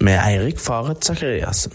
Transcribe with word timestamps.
Med 0.00 0.18
Eirik 0.18 0.60
Faret 0.60 1.04
Sakariassen. 1.04 1.72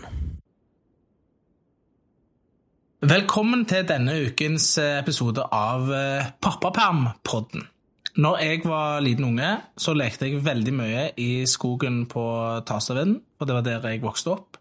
Velkommen 3.02 3.66
til 3.66 3.88
denne 3.88 4.12
ukens 4.26 4.78
episode 4.78 5.46
av 5.56 5.92
eh, 5.94 6.26
Pappaperm-podden. 6.42 7.70
Når 8.18 8.40
jeg 8.42 8.62
var 8.66 9.04
liten 9.06 9.28
unge, 9.28 9.50
så 9.78 9.94
lekte 9.94 10.26
jeg 10.26 10.42
veldig 10.46 10.74
mye 10.74 11.04
i 11.22 11.46
skogen 11.50 12.06
på 12.10 12.24
Tastaveden, 12.66 13.20
og 13.40 13.48
det 13.48 13.56
var 13.56 13.68
der 13.68 13.86
jeg 13.92 14.02
vokste 14.02 14.34
opp. 14.34 14.58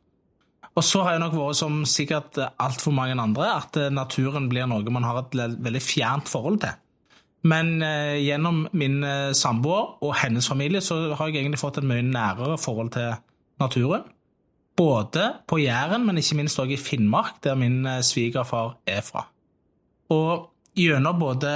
Og 0.79 0.85
så 0.85 1.03
har 1.03 1.17
jeg 1.17 1.23
nok 1.25 1.35
vært 1.35 1.59
som 1.59 1.81
sikkert 1.89 2.39
altfor 2.39 2.93
mange 2.95 3.17
andre, 3.19 3.49
at 3.57 3.79
eh, 3.81 3.89
naturen 3.91 4.47
blir 4.51 4.69
noe 4.71 4.95
man 4.95 5.07
har 5.07 5.25
et 5.25 5.35
veldig 5.59 5.83
fjernt 5.83 6.31
forhold 6.31 6.61
til. 6.63 6.77
Men 7.47 7.83
eh, 7.83 8.19
gjennom 8.23 8.67
min 8.77 9.01
eh, 9.07 9.33
samboer 9.37 9.99
og 10.03 10.15
hennes 10.21 10.47
familie 10.49 10.83
så 10.85 11.01
har 11.15 11.31
jeg 11.31 11.43
egentlig 11.43 11.61
fått 11.61 11.81
et 11.81 11.87
mye 11.87 12.03
nærere 12.03 12.59
forhold 12.59 12.93
til 12.97 13.13
naturen. 13.63 14.07
Både 14.79 15.33
på 15.51 15.59
Jæren, 15.59 16.05
men 16.07 16.19
ikke 16.19 16.39
minst 16.39 16.59
også 16.59 16.75
i 16.75 16.79
Finnmark, 16.79 17.39
der 17.45 17.59
min 17.59 17.85
eh, 17.87 18.03
svigerfar 18.07 18.77
er 18.87 19.03
fra. 19.07 19.25
Og 20.15 20.51
gjennom 20.79 21.19
både 21.21 21.53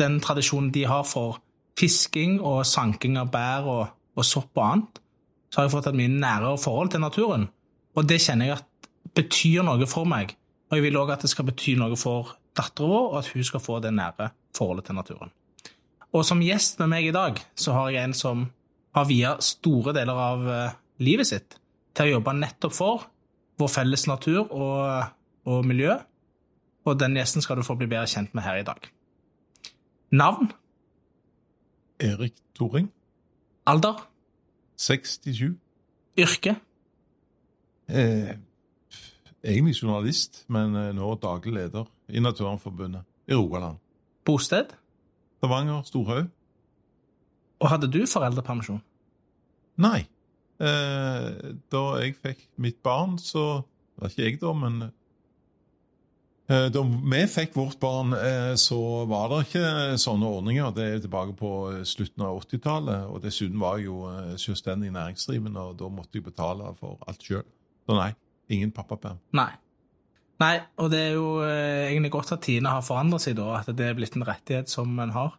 den 0.00 0.18
tradisjonen 0.24 0.72
de 0.74 0.86
har 0.88 1.04
for 1.08 1.38
fisking 1.78 2.38
og 2.40 2.64
sanking 2.68 3.16
av 3.20 3.30
bær 3.32 3.68
og, 3.70 3.94
og 4.16 4.26
sopp 4.26 4.56
og 4.58 4.64
annet, 4.66 5.00
så 5.50 5.60
har 5.60 5.66
jeg 5.66 5.74
fått 5.74 5.88
et 5.90 5.98
mye 5.98 6.12
nærere 6.12 6.58
forhold 6.60 6.92
til 6.92 7.02
naturen. 7.02 7.48
Og 7.98 8.06
det 8.06 8.20
kjenner 8.22 8.50
jeg 8.50 8.60
at 8.60 8.90
betyr 9.16 9.64
noe 9.66 9.88
for 9.90 10.08
meg. 10.08 10.36
Og 10.70 10.78
jeg 10.78 10.86
vil 10.86 10.98
òg 11.00 11.14
at 11.14 11.24
det 11.24 11.32
skal 11.32 11.48
bety 11.48 11.74
noe 11.78 11.98
for 11.98 12.36
dattera 12.56 12.90
vår, 12.90 13.06
og 13.10 13.16
at 13.20 13.30
hun 13.34 13.46
skal 13.46 13.62
få 13.62 13.78
det 13.82 13.92
nære 13.94 14.30
forholdet 14.56 14.90
til 14.90 14.98
naturen. 14.98 15.32
Og 16.14 16.24
som 16.26 16.42
gjest 16.42 16.80
med 16.82 16.90
meg 16.90 17.08
i 17.08 17.14
dag, 17.14 17.38
så 17.58 17.74
har 17.76 17.90
jeg 17.94 18.08
en 18.08 18.16
som 18.16 18.44
har 18.96 19.06
via 19.06 19.36
store 19.42 19.94
deler 19.94 20.18
av 20.18 20.46
eh, 20.50 20.78
livet 21.06 21.28
sitt 21.28 21.58
til 21.94 22.08
å 22.08 22.16
jobbe 22.16 22.34
nettopp 22.38 22.74
for 22.74 23.04
vår 23.60 23.70
felles 23.70 24.06
natur 24.10 24.46
og, 24.46 25.10
og 25.46 25.66
miljø. 25.66 25.94
Og 26.88 26.98
den 26.98 27.18
gjesten 27.18 27.44
skal 27.44 27.60
du 27.60 27.66
få 27.66 27.76
bli 27.78 27.90
bedre 27.90 28.10
kjent 28.10 28.34
med 28.34 28.46
her 28.46 28.62
i 28.62 28.66
dag. 28.66 28.90
Navn, 30.10 30.50
Erik 32.00 32.34
Thoring. 32.54 32.90
alder, 33.66 34.08
67. 34.76 35.58
yrke, 36.18 36.56
Eh, 37.92 38.36
egentlig 39.42 39.74
journalist, 39.82 40.44
men 40.48 40.76
eh, 40.76 40.92
nå 40.94 41.14
daglig 41.18 41.52
leder 41.56 41.88
i 42.08 42.20
Naturvernforbundet 42.20 43.02
i 43.28 43.34
Rogaland. 43.34 43.78
bosted, 44.24 44.66
Stavanger, 45.38 45.82
Storhaug? 45.82 46.28
og 47.60 47.68
hadde 47.68 47.90
du 47.92 48.06
foreldrepermisjon? 48.06 48.80
Nei. 49.76 50.06
Eh, 50.60 51.56
da 51.72 51.82
jeg 51.98 52.14
fikk 52.22 52.46
mitt 52.56 52.78
barn, 52.82 53.18
så 53.18 53.62
var 53.98 54.08
ikke 54.08 54.22
jeg, 54.22 54.40
da, 54.40 54.52
men 54.52 54.92
Da 56.50 56.80
vi 56.82 57.20
fikk 57.30 57.52
vårt 57.54 57.78
barn, 57.78 58.10
eh, 58.16 58.56
så 58.58 58.76
var 59.06 59.28
det 59.30 59.44
ikke 59.44 59.98
sånne 60.02 60.26
ordninger. 60.26 60.72
Det 60.74 60.86
er 60.86 61.02
tilbake 61.04 61.36
på 61.38 61.50
eh, 61.70 61.84
slutten 61.86 62.24
av 62.26 62.40
80-tallet. 62.40 63.06
Og 63.06 63.22
dessuten 63.22 63.60
var 63.62 63.78
jeg 63.78 63.86
jo 63.86 64.00
eh, 64.10 64.32
selvstendig 64.34 64.90
næringsdrivende, 64.96 65.62
og 65.62 65.78
da 65.78 65.90
måtte 65.94 66.18
jeg 66.18 66.26
betale 66.26 66.72
for 66.80 66.98
alt 67.06 67.22
sjøl. 67.22 67.46
Så 67.86 67.94
nei, 67.94 68.10
ingen 68.50 68.74
pappaperm. 68.74 69.22
Nei. 69.38 69.52
Nei, 70.40 70.56
og 70.80 70.88
det 70.90 71.00
er 71.04 71.14
jo 71.18 71.30
eh, 71.44 71.90
egentlig 71.90 72.14
godt 72.16 72.34
at 72.34 72.42
tidene 72.46 72.72
har 72.72 72.84
forandret 72.84 73.22
seg 73.26 73.36
da, 73.38 73.52
at 73.60 73.70
det 73.76 73.86
er 73.86 73.96
blitt 73.98 74.16
en 74.16 74.26
rettighet 74.26 74.72
som 74.72 74.94
en 75.02 75.12
har. 75.14 75.34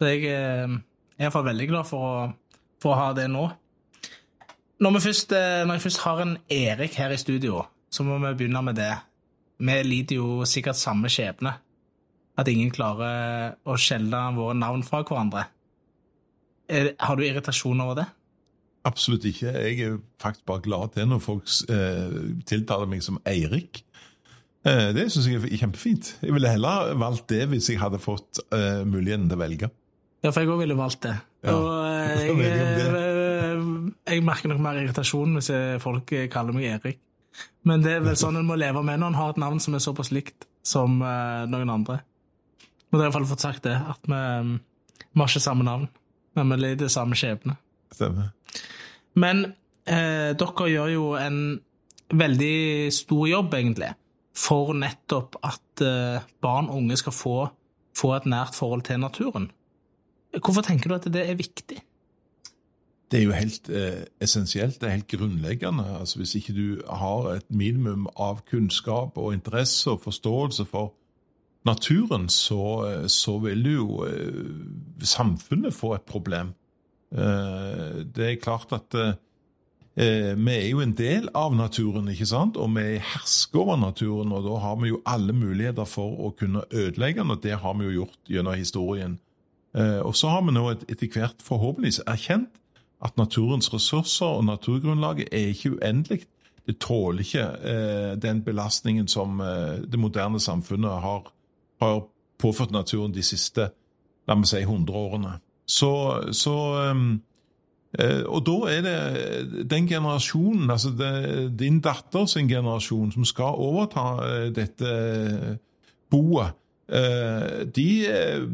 Så 0.00 0.10
jeg 0.10 0.24
eh, 0.32 0.64
er 0.64 1.20
i 1.20 1.26
hvert 1.26 1.34
fall 1.34 1.48
veldig 1.50 1.66
glad 1.70 1.88
for 1.88 2.06
å, 2.06 2.28
for 2.82 2.94
å 2.94 3.00
ha 3.02 3.08
det 3.14 3.28
nå. 3.30 3.44
Når, 4.82 5.00
først, 5.04 5.34
eh, 5.36 5.62
når 5.68 5.78
jeg 5.78 5.84
først 5.86 6.02
har 6.06 6.22
en 6.24 6.38
Erik 6.54 6.96
her 6.98 7.12
i 7.12 7.20
studio, 7.20 7.60
så 7.92 8.06
må 8.06 8.16
vi 8.22 8.32
begynne 8.40 8.64
med 8.64 8.78
det. 8.80 8.94
Vi 9.58 9.78
lider 9.84 10.20
jo 10.20 10.44
sikkert 10.48 10.78
samme 10.78 11.10
skjebne. 11.12 11.56
At 12.38 12.50
ingen 12.50 12.70
klarer 12.70 13.56
å 13.66 13.74
skjelne 13.80 14.20
våre 14.36 14.54
navn 14.54 14.84
fra 14.86 15.02
hverandre. 15.02 15.48
Er, 16.68 16.92
har 17.00 17.18
du 17.18 17.24
irritasjon 17.26 17.80
over 17.82 17.98
det? 17.98 18.06
Absolutt 18.86 19.26
ikke. 19.26 19.50
Jeg 19.50 19.80
er 19.82 19.98
faktisk 20.22 20.46
bare 20.46 20.62
glad 20.64 20.94
til 20.94 21.08
når 21.10 21.22
folk 21.24 21.50
eh, 21.72 22.18
tiltaler 22.46 22.90
meg 22.90 23.02
som 23.04 23.18
Eirik. 23.26 23.82
Eh, 24.68 24.90
det 24.94 25.08
syns 25.10 25.26
jeg 25.28 25.42
er 25.42 25.62
kjempefint. 25.64 26.12
Jeg 26.22 26.36
ville 26.36 26.52
heller 26.52 26.94
valgt 27.00 27.28
det 27.32 27.48
hvis 27.50 27.72
jeg 27.72 27.80
hadde 27.82 28.00
fått 28.02 28.42
eh, 28.54 28.84
muligheten 28.86 29.26
til 29.26 29.38
å 29.38 29.42
velge. 29.42 29.70
Ja, 30.22 30.30
for 30.30 30.42
jeg 30.42 30.50
òg 30.50 30.62
ville 30.62 30.78
valgt 30.78 31.02
det. 31.06 31.16
Ja. 31.46 31.54
Og 31.54 31.68
eh, 31.88 32.22
Jeg 32.28 32.38
jeg, 32.44 32.86
eh, 33.02 34.14
jeg 34.14 34.24
merker 34.26 34.52
nok 34.52 34.62
mer 34.62 34.80
irritasjon 34.80 35.36
hvis 35.38 35.50
folk 35.82 36.14
eh, 36.14 36.30
kaller 36.32 36.56
meg 36.56 36.70
Erik. 36.76 37.02
Men 37.68 37.84
det 37.84 37.96
er 37.96 38.04
vel 38.04 38.16
sånn 38.18 38.38
en 38.40 38.48
må 38.48 38.56
leve 38.58 38.82
med 38.86 39.00
når 39.00 39.12
en 39.12 39.18
har 39.18 39.34
et 39.34 39.40
navn 39.42 39.60
som 39.62 39.76
er 39.76 39.84
såpass 39.84 40.12
likt 40.14 40.46
som 40.66 41.00
uh, 41.02 41.44
noen 41.50 41.70
andre. 41.72 42.00
Men 42.88 42.98
det 42.98 43.02
er 43.02 43.04
i 43.04 43.08
hvert 43.08 43.18
fall 43.18 43.30
fått 43.30 43.44
sagt 43.44 43.64
det, 43.68 43.76
at 43.76 44.08
vi, 44.08 44.18
vi 44.98 45.20
har 45.20 45.30
ikke 45.30 45.44
samme 45.44 45.66
navn, 45.66 45.88
men 46.38 46.52
vi 46.54 46.60
lider 46.62 46.92
samme 46.92 47.18
skjebne. 47.18 47.58
Stemmer. 47.94 48.30
Men 49.18 49.44
uh, 49.88 50.30
dere 50.38 50.68
gjør 50.72 50.92
jo 50.94 51.08
en 51.20 51.40
veldig 52.08 52.88
stor 52.94 53.24
jobb, 53.28 53.56
egentlig, 53.58 53.92
for 54.38 54.72
nettopp 54.76 55.36
at 55.44 55.84
uh, 55.84 56.24
barn 56.44 56.70
og 56.70 56.82
unge 56.82 56.98
skal 57.00 57.16
få, 57.16 57.36
få 57.96 58.14
et 58.16 58.28
nært 58.30 58.56
forhold 58.56 58.86
til 58.88 59.02
naturen. 59.02 59.50
Hvorfor 60.38 60.64
tenker 60.64 60.90
du 60.90 60.96
at 60.98 61.08
det 61.12 61.24
er 61.24 61.38
viktig? 61.38 61.80
Det 63.10 63.20
er 63.20 63.24
jo 63.24 63.32
helt 63.32 63.68
eh, 63.72 64.04
essensielt, 64.20 64.80
det 64.80 64.86
er 64.88 64.96
helt 64.98 65.08
grunnleggende. 65.08 65.84
Altså 66.00 66.18
Hvis 66.18 66.34
ikke 66.34 66.52
du 66.52 66.82
har 66.90 67.30
et 67.38 67.50
minimum 67.50 68.06
av 68.16 68.42
kunnskap 68.50 69.16
og 69.16 69.32
interesse 69.32 69.90
og 69.90 70.02
forståelse 70.04 70.64
for 70.68 70.92
naturen, 71.64 72.28
så, 72.28 72.60
eh, 72.88 73.06
så 73.08 73.38
vil 73.38 73.64
jo 73.72 74.04
eh, 74.04 74.44
samfunnet 75.00 75.74
få 75.74 75.94
et 75.94 76.02
problem. 76.02 76.52
Eh, 77.12 78.04
det 78.16 78.26
er 78.32 78.42
klart 78.42 78.72
at 78.76 78.94
eh, 78.94 79.14
eh, 79.96 80.34
vi 80.36 80.52
er 80.52 80.68
jo 80.68 80.80
en 80.84 80.92
del 80.92 81.30
av 81.34 81.56
naturen, 81.56 82.08
ikke 82.12 82.28
sant? 82.28 82.56
og 82.60 82.74
vi 82.76 82.98
hersker 83.00 83.58
over 83.64 83.76
naturen. 83.76 84.32
og 84.32 84.44
Da 84.44 84.58
har 84.66 84.76
vi 84.82 84.88
jo 84.92 85.00
alle 85.06 85.32
muligheter 85.32 85.84
for 85.88 86.28
å 86.28 86.34
kunne 86.36 86.66
ødelegge 86.72 87.22
den, 87.22 87.30
og 87.30 87.42
det 87.42 87.56
har 87.58 87.74
vi 87.74 87.84
jo 87.88 88.02
gjort 88.02 88.18
gjennom 88.28 88.54
historien. 88.54 89.18
Og 89.78 90.14
så 90.16 90.28
har 90.28 90.42
vi 90.42 90.52
nå 90.52 90.70
et- 90.70 90.84
etter 90.88 91.08
hvert 91.12 91.42
forhåpentligvis 91.44 92.00
erkjent 92.06 92.48
at 93.04 93.16
naturens 93.16 93.72
ressurser 93.74 94.26
og 94.26 94.44
naturgrunnlaget 94.44 95.28
er 95.32 95.52
ikke 95.52 95.76
uendelig. 95.76 96.26
Det 96.66 96.78
tåler 96.78 97.24
ikke 97.24 97.44
eh, 97.72 98.14
den 98.22 98.42
belastningen 98.44 99.08
som 99.08 99.40
eh, 99.40 99.82
det 99.92 99.98
moderne 99.98 100.40
samfunnet 100.40 100.90
har, 100.90 101.32
har 101.80 102.00
påført 102.38 102.70
naturen 102.70 103.14
de 103.14 103.22
siste 103.22 103.70
la 104.28 104.36
meg 104.36 104.48
si, 104.48 104.60
100 104.62 104.92
årene. 104.92 105.38
Så, 105.68 105.90
så 106.36 106.54
ehm, 106.82 107.10
eh, 107.98 108.22
Og 108.26 108.44
da 108.46 108.56
er 108.72 108.84
det 108.84 109.68
den 109.70 109.88
generasjonen, 109.88 110.70
altså 110.70 110.92
det, 110.96 111.58
din 111.58 111.80
datter 111.80 112.26
sin 112.26 112.48
generasjon, 112.48 113.12
som 113.12 113.24
skal 113.24 113.56
overta 113.56 114.06
eh, 114.28 114.48
dette 114.54 115.58
boet. 116.10 116.56
Eh, 116.88 117.66
de 117.76 117.88
eh, 118.08 118.44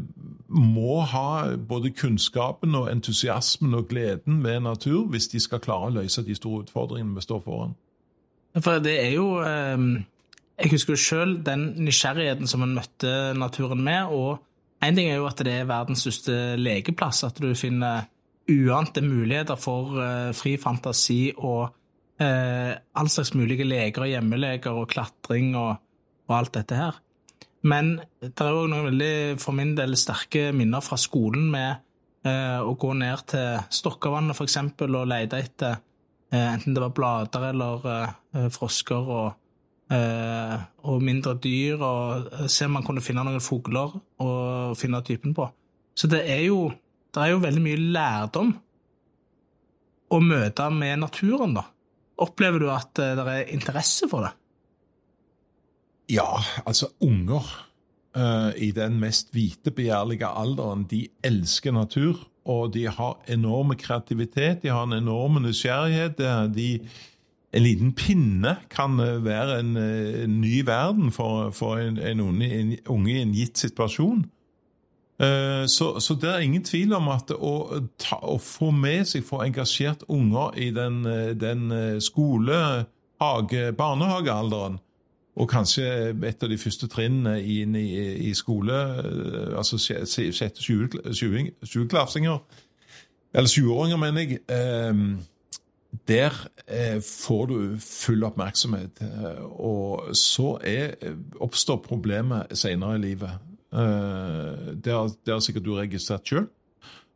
må 0.47 0.99
ha 1.07 1.55
både 1.55 1.93
kunnskapen 1.95 2.75
og 2.75 2.89
entusiasmen 2.91 3.77
og 3.77 3.87
gleden 3.87 4.41
ved 4.43 4.59
natur 4.65 5.05
hvis 5.11 5.29
de 5.31 5.39
skal 5.39 5.61
klare 5.63 5.87
å 5.87 5.95
løse 6.01 6.23
de 6.25 6.35
store 6.35 6.65
utfordringene 6.65 7.15
vi 7.15 7.23
står 7.23 7.39
foran. 7.45 7.77
For 8.59 8.83
det 8.83 8.97
er 9.03 9.15
jo 9.15 9.29
eh, 9.43 9.85
Jeg 10.59 10.71
husker 10.71 10.95
jo 10.95 11.03
sjøl 11.03 11.37
den 11.47 11.69
nysgjerrigheten 11.83 12.47
som 12.47 12.63
en 12.63 12.75
møtte 12.75 13.13
naturen 13.35 13.83
med. 13.83 14.11
Og 14.11 14.83
én 14.83 14.95
ting 14.95 15.09
er 15.11 15.19
jo 15.19 15.29
at 15.31 15.39
det 15.43 15.55
er 15.61 15.71
verdens 15.71 16.03
største 16.03 16.55
lekeplass, 16.59 17.25
at 17.27 17.39
du 17.43 17.49
finner 17.55 18.07
uante 18.51 19.01
muligheter 19.01 19.57
for 19.59 19.97
fri 20.37 20.53
fantasi 20.61 21.33
og 21.35 21.73
all 22.21 23.09
slags 23.11 23.33
mulige 23.35 23.65
leker 23.67 24.05
og 24.05 24.11
hjemmeleker 24.13 24.77
og 24.79 24.87
klatring 24.93 25.49
og, 25.59 25.81
og 26.29 26.37
alt 26.37 26.53
dette 26.55 26.77
her. 26.79 27.01
Men 27.65 27.95
det 28.21 28.35
er 28.45 28.53
òg 28.53 28.67
noen 28.69 28.91
veldig, 28.91 29.15
for 29.41 29.57
min 29.57 29.73
del, 29.77 29.97
sterke 29.97 30.51
minner 30.53 30.83
fra 30.85 30.97
skolen 31.01 31.47
med 31.53 31.81
eh, 32.27 32.59
å 32.61 32.75
gå 32.77 32.91
ned 32.97 33.25
til 33.31 33.63
Stokkavannet 33.73 34.37
f.eks. 34.37 34.59
og 34.85 35.09
lete 35.09 35.39
etter 35.41 35.73
eh, 35.73 36.51
enten 36.51 36.75
det 36.75 36.83
var 36.83 36.93
blader 36.93 37.47
eller 37.49 37.89
eh, 37.89 38.47
frosker 38.53 39.09
og, 39.17 39.39
eh, 39.89 40.55
og 40.85 41.05
mindre 41.05 41.33
dyr, 41.41 41.81
og 41.81 42.29
eh, 42.35 42.45
se 42.51 42.69
om 42.69 42.77
man 42.77 42.85
kunne 42.85 43.03
finne 43.05 43.25
noen 43.25 43.41
fugler 43.43 43.97
og 44.21 44.77
finne 44.77 45.01
typen 45.07 45.33
på. 45.37 45.49
Så 45.97 46.11
det 46.11 46.21
er 46.29 46.45
jo, 46.45 46.67
det 47.15 47.23
er 47.23 47.33
jo 47.33 47.43
veldig 47.47 47.65
mye 47.65 47.83
lærdom 47.97 48.53
å 50.13 50.21
møte 50.21 50.69
med 50.69 51.01
naturen, 51.01 51.57
da. 51.57 51.65
Opplever 52.21 52.61
du 52.61 52.69
at 52.71 52.93
det 52.95 53.23
er 53.25 53.49
interesse 53.51 54.07
for 54.11 54.23
det? 54.23 54.35
Ja, 56.09 56.37
altså 56.65 56.87
unger 57.01 57.43
uh, 58.17 58.51
i 58.57 58.71
den 58.71 58.99
mest 58.99 59.33
vitebegjærlige 59.33 60.27
alderen, 60.27 60.85
de 60.91 61.07
elsker 61.23 61.71
natur. 61.71 62.27
Og 62.45 62.73
de 62.73 62.87
har 62.87 63.17
enorme 63.27 63.75
kreativitet, 63.75 64.61
de 64.61 64.67
har 64.67 64.83
en 64.83 64.93
enorm 64.93 65.41
nysgjerrighet. 65.41 66.17
De, 66.55 66.79
en 67.53 67.63
liten 67.63 67.93
pinne 67.93 68.55
kan 68.69 68.99
være 69.25 69.59
en, 69.59 69.77
en 69.77 70.41
ny 70.41 70.61
verden 70.65 71.11
for, 71.11 71.49
for 71.49 71.81
en, 71.81 71.97
en, 71.97 72.19
unge, 72.19 72.51
en, 72.59 72.75
unge, 72.85 73.11
i 73.11 73.21
en 73.21 73.33
gitt 73.33 73.57
situasjon. 73.57 74.25
Så, 75.65 75.99
så, 75.99 76.17
det 76.21 76.29
er 76.29 76.43
ingen 76.43 76.63
tvil 76.63 76.93
om 76.93 77.07
at 77.09 77.31
å, 77.33 77.79
ta, 77.97 78.19
å 78.21 78.37
få 78.37 78.69
med 78.75 79.07
seg, 79.09 79.25
få 79.25 79.41
engasjert 79.47 80.03
unger 80.11 80.53
i 80.59 80.69
den, 80.75 81.01
den 81.39 81.71
skole-, 82.03 82.85
hage-, 83.21 83.71
barnehagealderen, 83.73 84.77
og 85.35 85.49
kanskje 85.51 85.85
et 86.23 86.43
av 86.43 86.51
de 86.51 86.57
første 86.57 86.87
trinnene 86.91 87.35
inn 87.43 87.75
i, 87.75 87.89
i, 88.29 88.33
skole, 88.37 88.75
eh, 89.01 89.55
altså 89.57 89.79
sjette 89.79 90.63
sjueklassinger, 90.63 92.37
eller 93.35 93.51
sjuåringer, 93.51 93.99
mener 93.99 94.23
jeg, 94.23 94.39
ehm, 94.47 95.17
der 96.07 96.37
eh, 96.67 97.01
får 97.03 97.45
du 97.51 97.57
full 97.83 98.23
oppmerksomhet. 98.23 99.01
Eh, 99.03 99.41
og 99.43 100.15
så 100.15 100.55
er, 100.63 100.95
oppstår 101.43 101.83
problemet 101.83 102.55
senere 102.55 102.95
i 102.95 103.03
livet. 103.09 103.51
Det 103.75 104.93
har, 104.93 105.09
det 105.25 105.33
har 105.33 105.41
sikkert 105.43 105.65
du 105.65 105.73
registrert 105.75 106.29
sjøl. 106.29 106.45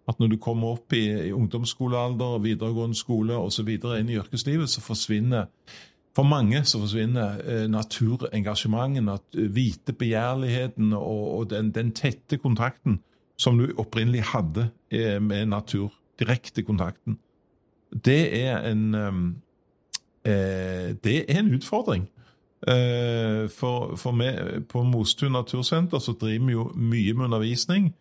At 0.09 0.19
når 0.19 0.33
du 0.33 0.37
kommer 0.41 0.73
opp 0.75 0.91
i, 0.97 1.05
i 1.29 1.31
ungdomsskolealder, 1.31 2.41
videregående 2.43 2.97
skole 2.97 3.37
osv. 3.37 3.69
inn 3.69 4.09
i 4.11 4.17
yrkeslivet, 4.19 4.67
så 4.67 4.83
forsvinner 4.83 5.47
for 6.15 6.23
mange 6.23 6.63
så 6.65 6.79
forsvinner 6.81 7.39
eh, 7.45 7.67
naturengasjementet, 7.69 9.03
nat 9.05 9.39
vitebegjærligheten 9.55 10.93
og, 10.93 11.37
og 11.37 11.49
den, 11.49 11.71
den, 11.75 11.91
tette 11.95 12.37
kontakten 12.37 12.99
som 13.39 13.57
du 13.57 13.69
opprinnelig 13.77 14.23
hadde 14.33 14.69
eh, 14.91 15.21
med 15.21 15.45
natur. 15.45 15.93
Direkte 16.19 16.63
kontakten. 16.63 17.19
Det 18.05 18.41
er 18.41 18.65
en 18.67 18.95
eh, 20.25 20.95
Det 21.03 21.25
er 21.27 21.39
en 21.39 21.53
utfordring. 21.55 22.09
Eh, 22.67 23.47
for, 23.49 23.95
for 23.95 24.11
vi 24.11 24.61
på 24.67 24.83
Mostun 24.83 25.31
natursenter 25.31 25.99
så 25.99 26.11
driver 26.11 26.45
vi 26.45 26.51
jo 26.51 26.71
mye 26.75 27.13
med 27.13 27.25
undervisning. 27.25 27.93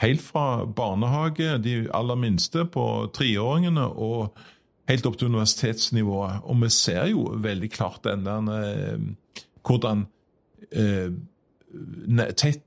Helt 0.00 0.20
fra 0.20 0.64
barnehage, 0.64 1.58
de 1.58 1.86
aller 1.94 2.14
minste 2.14 2.64
på 2.64 3.10
treåringene, 3.14 3.84
og 3.86 4.34
helt 4.90 5.06
opp 5.08 5.18
til 5.18 5.30
universitetsnivået. 5.30 6.44
Og 6.50 6.62
vi 6.64 6.70
ser 6.74 7.10
jo 7.12 7.26
veldig 7.42 7.70
klart 7.72 8.04
den 8.06 8.26
der 8.26 8.50
eh, 8.56 9.02
hvordan 9.66 10.06
eh, 10.70 11.10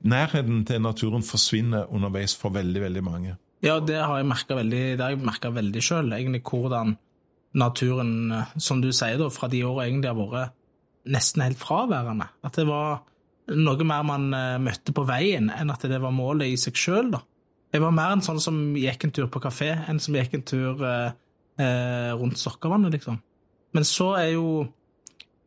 nærheten 0.00 0.64
til 0.64 0.82
naturen 0.82 1.24
forsvinner 1.26 1.90
underveis 1.92 2.36
for 2.36 2.54
veldig, 2.54 2.82
veldig 2.86 3.04
mange. 3.04 3.36
Ja, 3.64 3.78
det 3.80 3.96
har 4.00 4.18
jeg 4.20 4.28
merka 4.28 4.56
veldig, 4.56 5.54
veldig 5.56 5.82
sjøl. 5.82 6.12
Egentlig 6.12 6.42
hvordan 6.44 6.96
naturen, 7.54 8.32
eh, 8.32 8.54
som 8.58 8.82
du 8.82 8.92
sier, 8.92 9.18
da, 9.20 9.30
fra 9.32 9.48
de 9.48 9.64
åra 9.64 9.88
egentlig 9.88 10.12
har 10.12 10.20
vært 10.20 10.54
nesten 11.04 11.44
helt 11.44 11.60
fraværende. 11.60 12.30
At 12.44 12.56
det 12.56 12.64
var 12.68 13.02
noe 13.52 13.84
mer 13.84 14.04
man 14.08 14.30
møtte 14.64 14.94
på 14.96 15.02
veien, 15.04 15.50
enn 15.52 15.68
at 15.68 15.82
det 15.84 15.98
var 16.00 16.14
målet 16.16 16.48
i 16.48 16.56
seg 16.56 16.78
sjøl. 16.80 17.10
Jeg 17.74 17.82
var 17.82 17.92
mer 17.92 18.14
en 18.14 18.22
sånn 18.24 18.40
som 18.40 18.56
gikk 18.78 19.04
en 19.04 19.12
tur 19.12 19.28
på 19.28 19.42
kafé, 19.44 19.74
enn 19.84 20.00
som 20.00 20.16
gikk 20.16 20.38
en 20.38 20.46
tur 20.48 20.80
eh, 21.60 22.10
rundt 22.18 22.40
sokkevannet, 22.40 22.94
liksom. 22.96 23.20
Men 23.74 23.86
så 23.86 24.12
er 24.20 24.32
jo, 24.34 24.48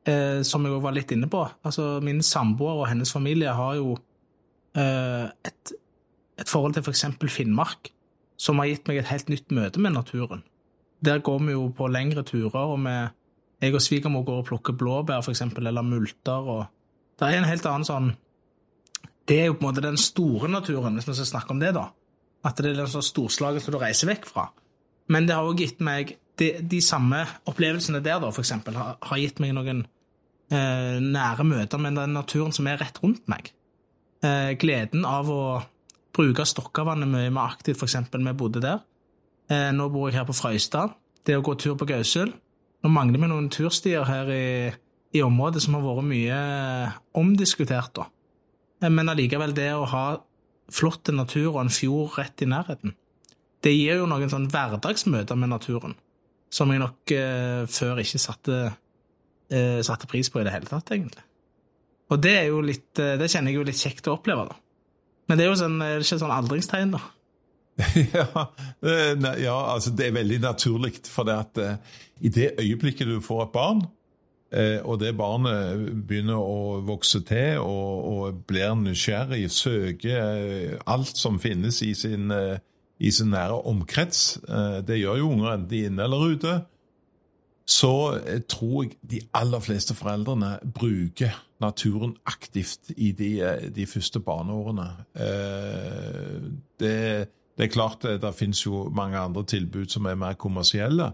eh, 0.07 0.44
som 0.44 0.65
jeg 0.65 0.75
òg 0.75 0.83
var 0.83 0.95
litt 0.95 1.12
inne 1.15 1.30
på, 1.31 1.44
altså 1.63 1.98
min 2.04 2.21
samboer 2.25 2.83
og 2.83 2.89
hennes 2.92 3.12
familie 3.12 3.54
har 3.56 3.77
jo 3.80 3.94
eh, 4.75 5.27
et, 5.48 5.74
et, 6.38 6.50
forhold 6.50 6.75
til 6.75 6.83
f.eks. 6.83 7.06
For 7.19 7.31
Finnmark 7.31 7.92
som 8.38 8.59
har 8.62 8.69
gitt 8.69 8.88
meg 8.89 9.01
et 9.01 9.09
helt 9.09 9.31
nytt 9.31 9.54
møte 9.56 9.81
med 9.81 9.95
naturen. 9.95 10.44
Der 11.01 11.21
går 11.25 11.39
vi 11.45 11.56
jo 11.56 11.68
på 11.74 11.89
lengre 11.89 12.24
turer, 12.25 12.54
og 12.57 12.80
vi, 12.83 12.95
jeg 13.63 13.74
og 13.74 13.81
svigermor 13.81 14.25
går 14.25 14.42
og 14.44 14.50
plukker 14.51 14.77
blåbær, 14.77 15.24
f.eks., 15.25 15.42
eller 15.57 15.86
multer, 15.86 16.51
og 16.56 16.65
det 17.18 17.27
er 17.27 17.39
en 17.39 17.50
helt 17.50 17.65
annen 17.65 17.88
sånn 17.88 18.12
Det 19.27 19.39
er 19.42 19.48
jo 19.50 19.56
på 19.57 19.65
en 19.65 19.68
måte 19.71 19.83
den 19.83 19.98
store 19.98 20.48
naturen, 20.48 20.95
hvis 20.95 21.07
vi 21.09 21.15
skal 21.18 21.31
snakke 21.31 21.51
om 21.51 21.59
det, 21.59 21.74
da. 21.75 21.89
At 22.45 22.62
det 22.62 22.71
er 22.71 22.77
den 22.77 22.92
sånn 22.92 23.04
storslaget 23.04 23.63
som 23.63 23.74
du 23.74 23.80
reiser 23.81 24.07
vekk 24.07 24.27
fra. 24.30 24.45
Men 25.13 25.27
det 25.27 25.36
har 25.38 25.48
òg 25.48 25.62
gitt 25.63 25.83
meg 25.83 26.15
de, 26.38 26.51
de, 26.62 26.81
samme 26.83 27.24
opplevelsene 27.50 28.01
der, 28.04 28.19
da, 28.21 28.31
for 28.33 28.44
eksempel, 28.44 28.77
har, 28.77 28.98
har 29.01 29.21
gitt 29.21 29.39
meg 29.42 29.56
noen 29.57 29.86
eh, 30.54 30.98
nære 31.01 31.45
møter 31.48 31.81
med 31.81 31.98
den 31.98 32.13
naturen 32.18 32.54
som 32.56 32.68
er 32.69 32.80
rett 32.81 33.00
rundt 33.04 33.25
meg. 33.31 33.51
Eh, 34.25 34.54
gleden 34.59 35.06
av 35.07 35.31
å 35.31 35.42
bruke 36.18 36.45
Stokkavannet 36.48 37.09
mye 37.09 37.31
mer 37.33 37.54
aktivt, 37.54 37.81
f.eks. 37.81 38.12
vi 38.13 38.36
bodde 38.38 38.62
der. 38.63 38.83
Eh, 39.50 39.71
nå 39.74 39.89
bor 39.94 40.09
jeg 40.09 40.19
her 40.19 40.27
på 40.27 40.36
Frøystad. 40.38 40.94
Det 41.25 41.38
å 41.38 41.45
gå 41.45 41.56
tur 41.59 41.77
på 41.80 41.88
Gausel. 41.89 42.33
Nå 42.83 42.92
mangler 42.94 43.24
vi 43.24 43.31
noen 43.31 43.50
turstier 43.54 44.06
her 44.07 44.30
i, 44.31 44.69
i 45.18 45.24
området 45.25 45.63
som 45.63 45.77
har 45.77 45.86
vært 45.86 46.09
mye 46.12 46.38
eh, 46.38 47.01
omdiskutert, 47.18 47.95
da. 47.98 48.07
Eh, 48.83 48.94
men 48.94 49.09
allikevel, 49.09 49.56
det 49.57 49.71
å 49.74 49.88
ha 49.89 50.06
flott 50.74 51.09
natur 51.15 51.54
og 51.56 51.62
en 51.63 51.74
fjord 51.74 52.18
rett 52.19 52.44
i 52.44 52.50
nærheten 52.50 52.94
det 53.65 53.74
gir 53.74 54.01
jo 54.01 54.09
noen 54.09 54.30
sånn 54.31 54.50
hverdagsmøter 54.51 55.39
med 55.39 55.54
naturen 55.54 55.95
som 56.54 56.71
jeg 56.71 56.81
nok 56.81 57.13
eh, 57.15 57.63
før 57.68 58.01
ikke 58.04 58.21
satte, 58.21 58.59
eh, 59.51 59.80
satte, 59.83 60.07
pris 60.07 60.30
på 60.31 60.42
i 60.42 60.45
det 60.48 60.54
hele 60.54 60.69
tatt, 60.69 60.94
egentlig. 60.95 61.25
Og 62.07 62.21
det 62.24 62.33
er 62.39 62.48
jo 62.48 62.62
litt 62.63 63.01
eh, 63.04 63.18
Det 63.19 63.27
kjenner 63.27 63.51
jeg 63.51 63.59
jo 63.59 63.68
litt 63.68 63.81
kjekt 63.81 64.07
å 64.07 64.15
oppleve, 64.15 64.48
da. 64.48 64.56
Men 65.27 65.39
det 65.39 65.44
er 65.44 65.51
jo 65.51 65.59
sånn, 65.59 65.81
er 65.83 66.04
ikke 66.04 66.21
sånn 66.21 66.36
aldringstegn, 66.38 66.95
da? 66.95 67.04
ja, 68.15 68.45
ja, 69.38 69.57
altså 69.74 69.92
det 69.94 70.07
er 70.07 70.15
veldig 70.15 70.39
naturlig. 70.42 70.95
For 71.12 71.27
det 71.27 71.36
at 71.36 71.62
eh, 71.62 72.00
i 72.25 72.31
det 72.33 72.54
øyeblikket 72.62 73.09
du 73.09 73.19
får 73.21 73.44
et 73.44 73.54
barn, 73.54 73.83
uh, 74.56 74.80
og 74.88 74.95
det 75.04 75.12
barnet 75.19 75.83
begynner 76.07 76.39
å 76.39 76.80
vokse 76.88 77.19
til 77.27 77.59
og, 77.62 78.07
og 78.09 78.39
blir 78.50 78.74
nysgjerrig, 78.80 79.44
søker 79.54 80.24
uh, 80.24 80.80
alt 80.89 81.13
som 81.19 81.38
finnes 81.44 81.83
i 81.86 81.92
sin 81.94 82.31
i 82.99 83.11
sin 83.11 83.29
nære 83.33 83.61
omkrets, 83.69 84.39
eh, 84.49 84.81
det 84.88 84.99
gjør 85.01 85.21
jo 85.21 85.29
unger 85.35 85.53
enten 85.53 85.69
de 85.69 85.83
er 85.83 85.91
inne 85.91 86.03
eller 86.07 86.33
ute, 86.33 86.55
så 87.67 87.94
eh, 88.17 88.41
tror 88.49 88.83
jeg 88.83 88.97
de 89.11 89.21
aller 89.37 89.61
fleste 89.61 89.95
foreldrene 89.97 90.57
bruker 90.73 91.35
naturen 91.61 92.16
aktivt 92.25 92.92
i 92.97 93.11
de, 93.11 93.31
eh, 93.42 93.68
de 93.73 93.85
første 93.85 94.19
barneårene. 94.19 94.89
Det, 96.80 96.94
det, 97.57 97.66
er 97.66 97.73
klart 97.73 98.06
det 98.21 98.35
finnes 98.35 98.66
jo 98.66 98.87
mange 98.94 99.18
andre 99.18 99.45
tilbud 99.45 99.89
som 99.94 100.06
er 100.06 100.16
mer 100.18 100.37
kommersielle, 100.37 101.11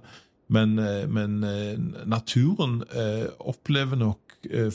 men, 0.53 0.75
men 1.09 1.39
naturen 2.05 2.81
opplever 3.39 3.95
nok 3.95 4.19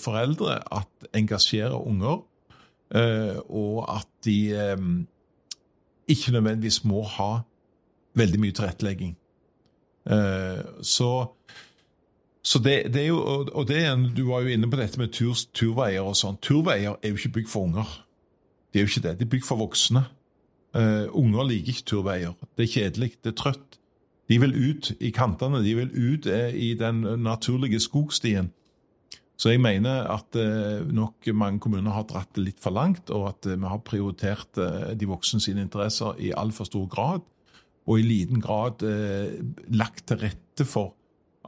foreldre 0.01 0.57
at 0.75 1.11
engasjerer 1.15 1.77
unger, 1.77 2.25
og 3.53 3.85
at 3.93 4.09
de 4.25 4.39
ikke 6.09 6.33
nødvendigvis 6.35 6.85
må 6.85 7.03
ha 7.17 7.31
veldig 8.19 8.41
mye 8.41 8.57
tilrettelegging. 8.57 9.17
Uh, 10.09 10.83
så, 10.83 11.11
så 12.43 12.61
det, 12.65 12.95
det, 12.95 13.03
er 13.03 13.11
jo, 13.11 13.21
og 13.53 13.69
det, 13.69 13.83
Du 14.17 14.31
var 14.31 14.41
jo 14.41 14.55
inne 14.55 14.71
på 14.71 14.79
dette 14.81 15.01
med 15.01 15.13
tur, 15.13 15.37
turveier 15.55 16.07
og 16.07 16.17
sånn. 16.17 16.41
Turveier 16.43 16.97
er 17.03 17.13
jo 17.13 17.21
ikke 17.21 17.35
bygd 17.41 17.51
for 17.53 17.69
unger. 17.69 17.91
De 18.73 18.81
er 18.81 18.87
jo 18.87 18.93
ikke 18.93 19.05
det. 19.09 19.17
De 19.19 19.27
er 19.27 19.35
bygd 19.37 19.49
for 19.49 19.61
voksne. 19.61 20.05
Uh, 20.77 21.09
unger 21.17 21.49
liker 21.49 21.75
ikke 21.75 21.89
turveier. 21.93 22.37
Det 22.57 22.67
er 22.67 22.73
kjedelig, 22.73 23.13
det 23.25 23.35
er 23.35 23.41
trøtt. 23.41 23.79
De 24.29 24.37
vil 24.41 24.53
ut 24.53 24.91
i 25.01 25.11
kantene, 25.17 25.63
de 25.65 25.75
vil 25.77 25.93
ut 25.93 26.29
uh, 26.29 26.53
i 26.53 26.75
den 26.77 27.05
naturlige 27.25 27.81
skogstien. 27.81 28.53
Så 29.39 29.53
jeg 29.53 29.63
mener 29.63 30.09
at 30.11 30.35
eh, 30.35 30.83
nok 30.83 31.29
mange 31.39 31.63
kommuner 31.63 31.95
har 31.95 32.07
dratt 32.11 32.33
det 32.35 32.43
litt 32.43 32.63
for 32.63 32.75
langt, 32.75 33.13
og 33.15 33.29
at 33.31 33.47
eh, 33.47 33.59
vi 33.59 33.71
har 33.71 33.85
prioritert 33.87 34.59
eh, 34.59 34.95
de 34.99 35.07
voksne 35.07 35.39
sine 35.43 35.63
interesser 35.63 36.19
i 36.19 36.33
altfor 36.35 36.67
stor 36.67 36.89
grad, 36.91 37.27
og 37.89 38.01
i 38.01 38.05
liten 38.05 38.43
grad 38.45 38.83
lagt 39.73 40.03
til 40.11 40.19
rette 40.21 40.65
for 40.69 40.91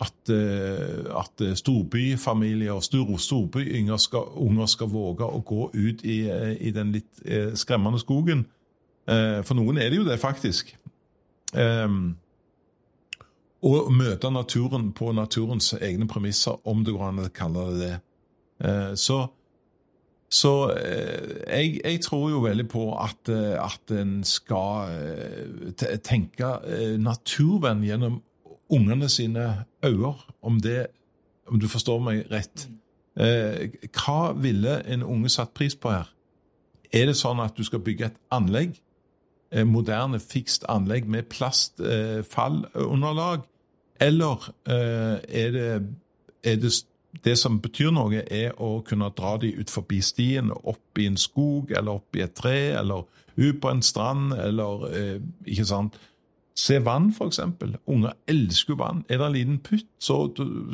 at, 0.01 0.31
at 0.33 1.43
storbyfamilier 1.61 2.73
og 2.73 3.21
storbyunger 3.21 4.01
skal, 4.01 4.31
unger 4.41 4.71
skal 4.73 4.89
våge 4.89 5.29
å 5.29 5.43
gå 5.45 5.67
ut 5.75 6.01
i, 6.01 6.17
i, 6.57 6.73
den 6.73 6.95
litt 6.95 7.21
skremmende 7.61 8.01
skogen. 8.01 8.47
For 9.05 9.53
noen 9.59 9.83
er 9.85 9.93
det 9.93 10.01
jo 10.01 10.07
det, 10.09 10.17
faktisk. 10.23 10.73
Um, 11.53 12.15
og 13.67 13.91
møte 13.93 14.31
naturen 14.33 14.93
på 14.97 15.13
naturens 15.13 15.75
egne 15.77 16.09
premisser, 16.09 16.57
om 16.65 16.85
det 16.85 16.95
går 16.97 17.11
an 17.11 17.25
å 17.25 17.29
kalle 17.35 17.67
det 17.69 17.81
det. 17.81 17.99
Eh, 18.65 18.95
så, 19.01 19.19
så 20.33 20.55
eh, 20.77 21.35
jeg, 21.45 21.81
jeg, 21.85 22.01
tror 22.07 22.31
jo 22.31 22.45
veldig 22.45 22.69
på 22.73 22.87
at, 23.01 23.33
eh, 23.33 23.57
at 23.61 23.93
en 23.97 24.21
skal 24.25 24.97
tenke 26.07 26.55
naturvenn 27.01 27.85
gjennom 27.85 28.23
ungene 28.71 29.09
sine 29.13 29.51
øyne. 29.85 30.15
Om 30.41 30.61
det 30.65 30.87
om 31.51 31.59
du 31.61 31.67
forstår 31.69 32.01
meg 32.05 32.31
rett. 32.31 32.69
Eh, 33.19 33.71
hva 33.91 34.33
ville 34.39 34.79
en 34.87 35.03
unge 35.03 35.33
satt 35.33 35.53
pris 35.57 35.75
på 35.75 35.93
her? 35.93 36.11
Er 36.95 37.11
det 37.11 37.19
sånn 37.19 37.43
at 37.43 37.59
du 37.59 37.65
skal 37.67 37.83
bygge 37.85 38.11
et 38.11 38.21
anlegg, 38.35 38.79
moderne, 39.67 40.21
fikst 40.23 40.65
anlegg 40.71 41.09
med 41.11 41.27
plastfallunderlag, 41.33 43.43
eller 44.01 44.47
er 44.67 45.51
det, 45.57 45.67
er 46.47 46.57
det 46.63 46.73
det 47.25 47.39
som 47.39 47.61
betyr 47.61 47.91
noe, 47.91 48.23
er 48.31 48.53
å 48.63 48.85
kunne 48.87 49.11
dra 49.17 49.37
de 49.43 49.51
ut 49.59 49.71
forbi 49.71 50.01
stien, 50.05 50.53
opp 50.55 50.99
i 51.03 51.07
en 51.11 51.19
skog, 51.19 51.71
eller 51.75 51.99
opp 51.99 52.17
i 52.17 52.23
et 52.23 52.35
tre, 52.39 52.71
eller 52.79 53.03
ut 53.35 53.61
på 53.61 53.69
en 53.73 53.83
strand, 53.83 54.33
eller 54.39 54.87
Ikke 55.45 55.65
sant? 55.67 55.99
Se 56.61 56.77
vann, 56.85 57.09
f.eks. 57.15 57.41
Unger 57.87 58.17
elsker 58.29 58.77
vann. 58.79 59.05
Er 59.09 59.21
det 59.21 59.27
en 59.27 59.37
liten 59.37 59.61
putt, 59.65 59.87
så 60.03 60.23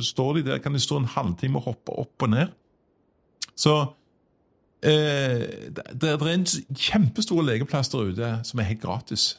står 0.02 0.38
de 0.38 0.46
der, 0.50 0.62
kan 0.62 0.74
de 0.74 0.82
stå 0.82 1.00
en 1.00 1.12
halvtime 1.12 1.60
og 1.60 1.70
hoppe 1.70 1.94
opp 2.02 2.26
og 2.26 2.32
ned. 2.32 2.54
Så 3.56 3.76
eh, 3.76 3.92
det, 4.84 5.82
det, 5.96 6.10
er 6.12 6.28
en 6.30 6.46
kjempestor 6.46 7.42
legeplass 7.42 7.88
der 7.90 8.12
ute 8.12 8.30
som 8.46 8.60
er 8.60 8.68
helt 8.68 8.82
gratis. 8.82 9.36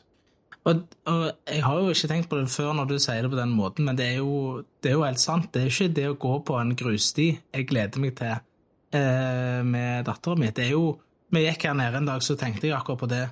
Og, 0.68 0.82
og, 1.08 1.32
Jeg 1.48 1.64
har 1.64 1.80
jo 1.80 1.94
ikke 1.94 2.10
tenkt 2.12 2.30
på 2.30 2.40
det 2.40 2.50
før 2.52 2.74
når 2.76 2.90
du 2.90 2.98
sier 3.00 3.24
det 3.24 3.32
på 3.32 3.40
den 3.40 3.54
måten, 3.56 3.86
men 3.88 3.98
det 3.98 4.10
er 4.12 4.18
jo, 4.20 4.64
det 4.84 4.92
er 4.92 4.98
jo 4.98 5.06
helt 5.06 5.24
sant. 5.24 5.52
Det 5.54 5.62
er 5.62 5.72
ikke 5.72 5.96
det 5.96 6.08
å 6.10 6.20
gå 6.20 6.34
på 6.48 6.58
en 6.60 6.76
grussti 6.76 7.30
jeg 7.38 7.68
gleder 7.70 8.04
meg 8.04 8.18
til 8.20 8.34
eh, 8.34 9.62
med 9.64 10.08
dattera 10.10 10.40
mi. 10.40 10.52
Det 10.52 10.68
er 10.70 10.74
jo 10.76 10.98
Vi 11.28 11.42
gikk 11.44 11.66
her 11.68 11.74
nede 11.76 12.00
en 12.00 12.06
dag, 12.08 12.22
så 12.24 12.38
tenkte 12.40 12.70
jeg 12.70 12.76
akkurat 12.78 13.02
på 13.02 13.08
det 13.12 13.26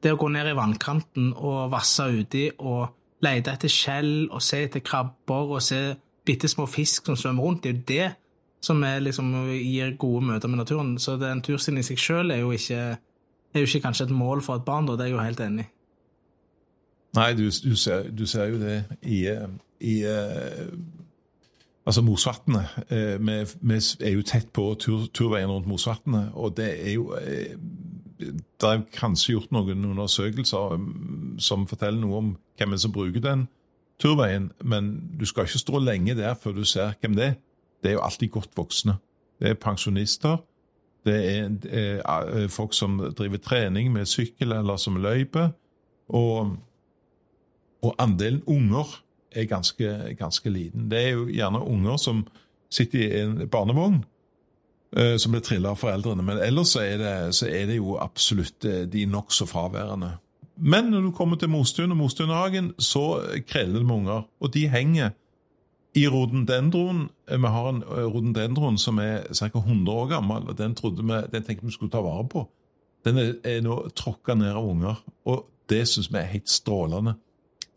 det 0.00 0.12
å 0.14 0.18
gå 0.20 0.28
ned 0.32 0.48
i 0.48 0.54
vannkanten 0.56 1.32
og 1.34 1.70
vasse 1.72 2.04
uti 2.08 2.46
og 2.64 2.94
lete 3.24 3.52
etter 3.52 3.72
skjell 3.72 4.28
og 4.30 4.40
se 4.44 4.62
etter 4.64 4.84
krabber 4.84 5.56
og 5.56 5.64
se 5.64 5.80
bitte 6.26 6.48
små 6.48 6.64
fisk 6.70 7.10
som 7.10 7.18
svømmer 7.18 7.44
rundt, 7.44 7.64
det 7.64 7.70
er 7.70 7.76
jo 7.76 7.84
det 7.90 8.06
som 8.64 8.82
liksom, 8.82 9.32
gir 9.52 9.96
gode 10.00 10.24
møter 10.26 10.48
med 10.48 10.62
naturen. 10.62 10.96
Så 10.98 11.16
den 11.20 11.42
turstien 11.44 11.78
i 11.78 11.84
seg 11.86 12.00
sjøl 12.00 12.34
er, 12.34 12.42
er, 12.42 12.98
jo 13.60 13.66
ikke 13.66 13.84
kanskje 13.86 14.08
et 14.08 14.14
mål 14.14 14.42
for 14.42 14.58
et 14.58 14.66
barn, 14.66 14.88
da. 14.88 14.96
Det 14.96 15.06
er 15.06 15.12
jeg 15.12 15.16
jo 15.16 15.24
helt 15.24 15.42
enig 15.46 15.66
i. 15.66 15.70
Nei, 17.16 17.30
du, 17.32 17.46
du, 17.48 17.76
ser, 17.80 18.10
du, 18.12 18.26
ser, 18.28 18.50
jo 18.52 18.58
det 18.60 18.84
i, 19.00 19.22
i 19.80 19.94
uh, 20.04 20.66
Altså 21.86 22.02
Mosvatnet. 22.02 22.72
Vi, 22.90 23.34
vi, 23.70 23.76
er 24.04 24.10
jo 24.10 24.24
tett 24.26 24.48
på 24.52 24.72
tur, 24.74 25.06
turveien 25.14 25.48
rundt 25.48 25.68
Mosvatnet, 25.70 26.32
og 26.34 26.56
det 26.58 26.66
er 26.82 26.96
jo 26.96 27.12
uh, 27.14 27.54
det 28.18 28.68
er 28.68 28.84
kanskje 28.96 29.34
gjort 29.34 29.52
noen 29.52 29.84
undersøkelser 29.90 30.76
um, 30.76 31.36
som 31.42 31.66
forteller 31.68 32.00
noe 32.00 32.20
om 32.20 32.32
hvem 32.56 32.76
som 32.80 32.94
bruker 32.94 33.22
den 33.24 33.46
turveien, 34.00 34.50
men 34.64 34.94
du 35.20 35.24
skal 35.28 35.46
ikke 35.46 35.60
stå 35.60 35.80
lenge 35.80 36.16
der 36.16 36.34
før 36.40 36.56
du 36.56 36.64
ser 36.64 36.96
hvem 37.00 37.16
det 37.16 37.26
er. 37.26 37.36
Det 37.86 37.92
er 37.92 37.98
jo 38.00 38.02
alltid 38.02 38.32
godt 38.34 38.56
voksne. 38.58 38.96
Det 39.38 39.52
er 39.52 39.60
pensjonister. 39.62 40.40
Det 41.06 41.16
er, 41.30 42.48
folk 42.50 42.74
som 42.74 42.98
driver 43.14 43.38
trening 43.38 43.92
med 43.94 44.10
sykkel 44.10 44.56
eller 44.56 44.80
som 44.82 44.98
løyper. 44.98 45.52
Og, 46.08 46.56
og 47.82 47.94
andelen 48.02 48.42
unger 48.50 48.90
er 49.30 49.46
ganske, 49.46 49.92
ganske 50.18 50.50
liten. 50.50 50.90
Det 50.90 50.98
er 50.98 51.14
jo 51.14 51.28
gjerne 51.30 51.62
unger 51.62 52.02
som 52.02 52.24
sitter 52.74 53.04
i 53.06 53.20
en 53.22 53.46
barnevogn 53.48 54.02
Eh, 54.96 55.16
som 55.16 55.34
blir 55.34 55.42
trilla 55.44 55.74
av 55.74 55.80
foreldrene. 55.80 56.24
Men 56.24 56.38
ellers 56.40 56.72
så 56.72 56.84
er, 56.84 57.00
det, 57.00 57.14
så 57.36 57.50
er 57.50 57.66
det 57.68 57.80
jo 57.80 57.98
absolutt 58.00 58.64
eh, 58.64 58.84
de 58.88 59.02
nokså 59.10 59.48
fraværende. 59.50 60.14
Men 60.56 60.88
når 60.92 61.08
du 61.08 61.10
kommer 61.12 61.36
til 61.36 61.50
Mostun 61.52 61.92
og 61.92 61.98
Mostunhagen, 62.00 62.70
så 62.78 63.20
kreller 63.48 63.82
det 63.82 63.86
med 63.86 63.96
unger. 63.96 64.22
Og 64.40 64.54
de 64.54 64.68
henger 64.72 65.10
i 65.96 66.06
rodendendron. 66.12 67.08
Eh, 67.28 67.40
vi 67.40 67.52
har 67.56 67.68
en 67.72 67.82
rodendendron 67.86 68.78
som 68.78 69.00
er 69.02 69.26
ca. 69.32 69.50
100 69.58 69.92
år 69.92 70.08
gammel. 70.14 70.48
og 70.48 70.58
Den, 70.58 70.76
vi, 70.82 71.20
den 71.32 71.42
tenkte 71.42 71.66
vi 71.66 71.74
skulle 71.74 71.92
ta 71.92 72.04
vare 72.04 72.26
på. 72.28 72.46
Den 73.06 73.20
er, 73.22 73.34
er 73.44 73.60
nå 73.62 73.84
tråkka 73.94 74.34
ned 74.34 74.50
av 74.50 74.66
unger, 74.66 74.98
og 75.30 75.46
det 75.70 75.84
syns 75.86 76.08
vi 76.10 76.18
er 76.18 76.32
helt 76.32 76.50
strålende. 76.50 77.14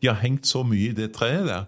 De 0.02 0.08
har 0.08 0.22
hengt 0.24 0.48
så 0.48 0.64
mye 0.66 0.90
i 0.90 0.96
det 0.98 1.12
treet 1.14 1.46
der 1.46 1.68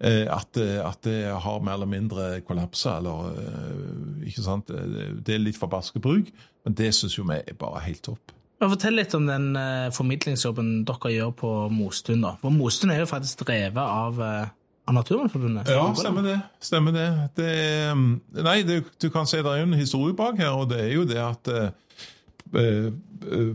Eh, 0.00 0.24
at, 0.32 0.56
eh, 0.56 0.80
at, 0.80 1.02
det 1.04 1.28
har 1.28 1.60
mer 1.60 1.76
eller 1.76 1.86
mindre 1.86 2.40
kollapsa, 2.40 2.96
eh, 2.98 4.26
Ikke 4.26 4.42
sant? 4.42 4.68
Det 4.68 5.34
er 5.34 5.42
litt 5.42 5.58
for 5.60 5.68
baskebruk, 5.68 6.30
men 6.64 6.74
det 6.74 6.94
syns 6.94 7.18
vi 7.18 7.24
er 7.36 7.56
bare 7.58 7.82
helt 7.84 8.02
topp. 8.02 8.32
Fortell 8.60 8.94
litt 8.94 9.14
om 9.16 9.26
den 9.26 9.54
formidlingsjobben 9.92 10.84
dere 10.84 11.12
gjør 11.14 11.30
på 11.32 11.50
Mostun. 11.72 12.24
Mostun 12.42 12.90
er 12.90 13.00
jo 13.00 13.06
faktisk 13.08 13.46
drevet 13.46 13.80
av, 13.80 14.20
av 14.88 14.96
Naturvernforbundet? 14.96 15.68
Ja, 15.70 15.84
stemmer 15.94 16.24
det. 16.26 16.38
Stemmer 16.60 16.96
det. 16.96 17.08
det 17.36 17.52
mm, 17.94 18.08
nei, 18.40 18.56
det, 18.66 18.80
du 19.02 19.10
kan 19.12 19.28
si 19.28 19.42
det 19.42 19.52
er 19.52 19.66
en 19.66 19.78
historie 19.78 20.16
bak 20.16 20.40
her, 20.40 20.56
og 20.56 20.70
det 20.72 20.80
er 20.86 20.92
jo 20.94 21.06
det 21.08 21.20
at 21.22 21.52
uh, 21.52 21.70
uh, 22.56 23.54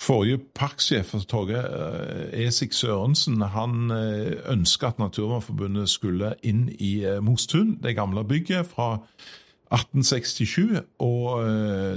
Forrige 0.00 0.38
parksjef 0.56 1.10
for 1.12 1.26
Torgeir 1.28 1.66
eh, 1.68 2.46
Esik 2.46 2.72
Sørensen 2.72 3.42
han 3.52 3.92
eh, 3.92 4.38
ønska 4.48 4.94
at 4.94 5.02
Naturvernforbundet 5.02 5.90
skulle 5.92 6.32
inn 6.46 6.70
i 6.80 7.02
eh, 7.04 7.18
Mostun, 7.20 7.74
det 7.84 7.98
gamle 7.98 8.24
bygget 8.24 8.70
fra 8.70 8.94
1867. 9.70 10.80
og 11.04 11.44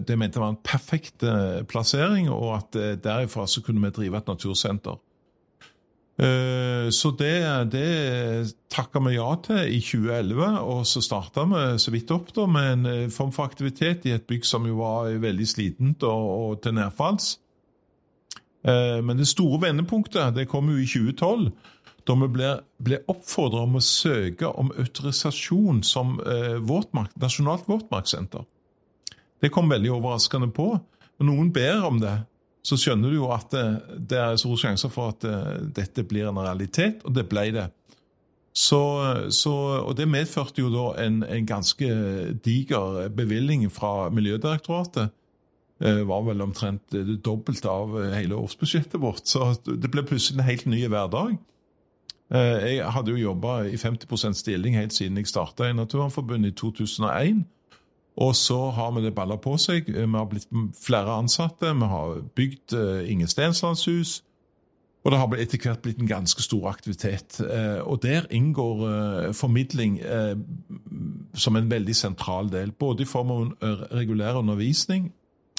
Det 0.06 0.18
mente 0.20 0.38
var 0.40 0.52
en 0.52 0.60
perfekt 0.62 1.24
plassering, 1.66 2.28
og 2.30 2.60
at 2.60 3.02
derifra 3.02 3.48
så 3.48 3.64
kunne 3.66 3.82
vi 3.82 3.90
drive 3.90 4.20
et 4.20 4.28
natursenter. 4.30 5.00
Så 6.14 7.10
det, 7.18 7.38
det 7.74 7.88
takka 8.70 9.02
vi 9.02 9.16
ja 9.16 9.32
til 9.42 9.72
i 9.74 9.80
2011, 9.82 10.60
og 10.62 10.84
så 10.86 11.02
starta 11.02 11.48
vi 11.50 11.64
så 11.82 11.94
vidt 11.96 12.14
opp 12.14 12.30
da 12.36 12.46
med 12.46 12.86
en 12.86 13.10
form 13.12 13.32
for 13.34 13.50
aktivitet 13.50 14.06
i 14.06 14.14
et 14.14 14.28
bygg 14.30 14.46
som 14.46 14.68
jo 14.70 14.78
var 14.78 15.10
veldig 15.24 15.48
slitent 15.50 16.06
og, 16.06 16.28
og 16.36 16.62
til 16.62 16.78
nedfalls. 16.78 17.32
Eh, 18.64 19.00
men 19.04 19.20
det 19.20 19.28
store 19.28 19.62
vendepunktet 19.66 20.36
det 20.38 20.48
kom 20.52 20.72
jo 20.72 20.80
i 20.80 20.88
2012, 20.88 21.52
da 22.08 22.16
vi 22.20 22.30
ble, 22.32 22.52
ble 22.84 23.00
oppfordra 23.12 23.64
om 23.68 23.78
å 23.80 23.84
søke 23.84 24.50
om 24.50 24.72
autorisasjon 24.80 25.84
som 25.88 26.18
eh, 26.24 26.60
våtmark, 26.64 27.16
nasjonalt 27.20 27.68
våtmarkssenter. 27.68 28.46
Det 29.44 29.52
kom 29.52 29.72
veldig 29.72 29.92
overraskende 29.98 30.50
på. 30.56 30.70
Noen 31.24 31.52
ber 31.56 31.84
om 31.88 32.00
det, 32.00 32.16
så 32.64 32.78
skjønner 32.80 33.12
du 33.12 33.20
jo 33.20 33.30
at 33.36 33.52
det, 33.52 33.64
det 34.10 34.20
er 34.20 34.40
store 34.40 34.62
sjanser 34.62 34.92
for 34.92 35.14
at 35.14 35.24
det, 35.26 35.34
eh, 35.36 35.64
dette 35.82 36.06
blir 36.08 36.30
en 36.30 36.40
realitet, 36.40 37.04
og 37.04 37.16
det 37.16 37.28
ble 37.32 37.50
det. 37.56 37.70
Så, 38.54 38.80
så, 39.34 39.52
og 39.82 39.96
Det 39.98 40.06
medførte 40.06 40.62
jo 40.62 40.70
da 40.70 40.92
en, 41.02 41.24
en 41.26 41.46
ganske 41.50 41.88
diger 42.46 43.08
bevilgning 43.10 43.66
fra 43.74 44.12
Miljødirektoratet 44.14 45.10
Det 45.82 46.04
var 46.06 46.22
vel 46.28 46.44
omtrent 46.46 46.84
det 46.94 47.18
dobbelte 47.26 47.72
av 47.72 47.98
eh, 47.98 48.14
hele 48.14 48.38
årsbudsjettet 48.38 49.02
vårt. 49.02 49.26
Så 49.28 49.56
det 49.66 49.90
ble 49.92 50.06
plutselig 50.06 50.38
en 50.38 50.48
helt 50.48 50.68
ny 50.70 50.86
hverdag. 50.86 51.34
Eh, 52.34 52.78
jeg 52.78 52.94
hadde 52.96 53.12
jo 53.12 53.26
jobba 53.26 53.64
i 53.68 53.76
50% 53.76 54.38
stilling 54.38 54.78
helt 54.78 54.94
siden 54.94 55.18
jeg 55.20 55.28
starta 55.28 55.68
i 55.68 55.76
Naturvernforbundet 55.76 56.54
i 56.54 56.58
2001. 56.62 57.44
Og 58.22 58.36
så 58.38 58.60
har 58.76 58.92
vi 58.94 59.02
det 59.06 59.16
balla 59.16 59.40
på 59.42 59.56
seg. 59.58 59.90
Vi 59.90 60.06
har 60.06 60.28
blitt 60.30 60.50
flere 60.78 61.16
ansatte. 61.18 61.72
Vi 61.74 61.90
har 61.90 62.22
bygd 62.36 62.76
Inge 63.10 63.28
Stenslandshus. 63.28 64.22
Og 65.04 65.12
det 65.12 65.20
har 65.20 65.34
etter 65.42 65.60
hvert 65.60 65.82
blitt 65.84 66.00
en 66.00 66.08
ganske 66.08 66.42
stor 66.46 66.70
aktivitet. 66.70 67.42
Og 67.84 67.98
der 68.06 68.30
inngår 68.32 69.34
formidling 69.36 69.98
som 71.34 71.58
en 71.58 71.72
veldig 71.72 71.96
sentral 71.98 72.54
del. 72.54 72.72
Både 72.72 73.04
i 73.04 73.10
form 73.10 73.34
av 73.34 73.82
regulær 73.92 74.40
undervisning, 74.40 75.10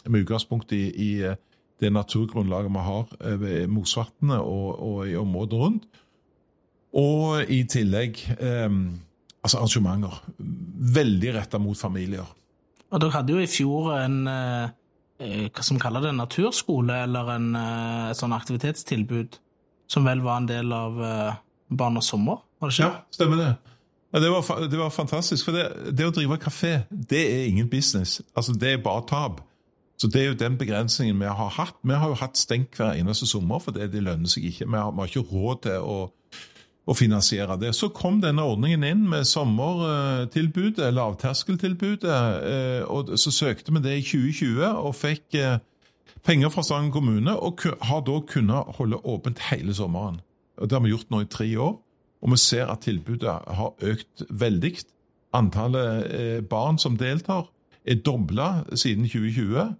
med 0.08 0.24
utgangspunkt 0.24 0.72
i, 0.72 1.22
eh, 1.24 1.36
det 1.80 1.92
naturgrunnlaget 1.92 2.72
vi 2.72 2.78
har 2.78 3.08
eh, 3.20 3.40
ved 3.40 3.66
Mosvatnet 3.66 4.38
og, 4.38 4.82
og, 4.82 5.08
i 5.08 5.16
området 5.16 5.60
rundt. 5.60 5.84
Og 6.94 7.50
i 7.50 7.64
tillegg 7.64 8.20
eh, 8.38 8.70
altså 9.42 9.58
arrangementer. 9.58 10.20
Veldig 10.94 11.34
retta 11.34 11.58
mot 11.58 11.78
familier. 11.78 12.28
Og 12.94 13.02
Dere 13.02 13.16
hadde 13.16 13.34
jo 13.34 13.42
i 13.42 13.50
fjor 13.50 13.90
en 13.98 14.20
eh, 14.30 15.48
hva 15.50 15.64
som 15.66 15.78
kaller 15.82 16.04
det, 16.06 16.14
naturskole, 16.14 17.00
eller 17.06 17.28
en, 17.34 17.48
sånn 18.18 18.34
aktivitetstilbud, 18.34 19.38
som 19.90 20.06
vel 20.06 20.22
var 20.24 20.40
en 20.40 20.48
del 20.50 20.74
av 20.74 20.98
Barn 21.70 22.00
og 22.00 22.04
sommer? 22.04 22.42
var 22.64 22.70
det 22.70 22.74
ikke? 22.74 22.90
Ja, 22.90 23.14
stemmer 23.14 23.40
det. 23.40 23.52
Det, 24.20 24.30
var, 24.30 24.68
det 24.70 24.78
var 24.78 24.90
fantastisk. 24.90 25.48
For 25.48 25.56
det, 25.56 25.94
det, 25.96 26.06
å 26.06 26.14
drive 26.14 26.38
kafé, 26.42 26.76
det 26.90 27.22
er 27.22 27.48
ingen 27.48 27.68
business. 27.70 28.20
Altså, 28.36 28.54
Det 28.54 28.72
er 28.72 28.82
bare 28.82 29.06
tap. 29.08 29.40
Så 29.98 30.08
Det 30.08 30.22
er 30.22 30.26
jo 30.26 30.38
den 30.38 30.58
begrensningen 30.58 31.18
vi 31.20 31.26
har 31.26 31.50
hatt. 31.50 31.76
Vi 31.82 31.94
har 31.94 32.08
jo 32.08 32.18
hatt 32.18 32.38
stengt 32.38 32.76
hver 32.76 32.98
eneste 32.98 33.26
sommer 33.30 33.62
fordi 33.62 33.86
det 33.90 34.02
lønner 34.02 34.30
seg 34.30 34.44
ikke. 34.50 34.66
Vi 34.66 34.78
har, 34.78 34.90
vi 34.90 35.02
har 35.02 35.10
ikke 35.10 35.28
råd 35.30 35.62
til 35.66 35.86
å, 35.86 35.98
å, 36.86 36.94
finansiere 36.94 37.56
det. 37.60 37.72
Så 37.74 37.90
kom 37.94 38.20
denne 38.22 38.44
ordningen 38.44 38.84
inn 38.84 39.04
med 39.08 39.28
sommertilbudet, 39.28 40.90
lavterskeltilbudet. 40.94 42.18
Eh, 42.50 42.82
og 42.88 43.14
Så 43.18 43.32
søkte 43.32 43.72
vi 43.72 43.84
det 43.84 43.98
i 43.98 44.04
2020 44.04 44.64
og 44.68 44.94
fikk 44.98 45.38
eh, 45.40 45.58
penger 46.24 46.52
fra 46.52 46.64
Stangen 46.64 46.92
kommune, 46.92 47.36
og 47.36 47.64
har 47.82 48.04
da 48.04 48.20
kunnet 48.28 48.76
holde 48.78 49.00
åpent 49.04 49.42
hele 49.50 49.74
sommeren. 49.74 50.20
Og 50.58 50.68
Det 50.68 50.76
har 50.76 50.84
vi 50.84 50.92
gjort 50.92 51.10
nå 51.10 51.20
i 51.24 51.30
tre 51.30 51.48
år, 51.56 51.74
og 52.22 52.30
vi 52.30 52.36
ser 52.40 52.70
at 52.72 52.84
tilbudet 52.86 53.28
har 53.30 53.74
økt 53.80 54.24
veldig. 54.30 54.76
antallet 55.34 56.12
eh, 56.14 56.40
barn 56.40 56.78
som 56.78 56.96
deltar, 56.96 57.48
er 57.84 57.94
dobla 57.94 58.64
siden 58.74 59.08
2020. 59.08 59.74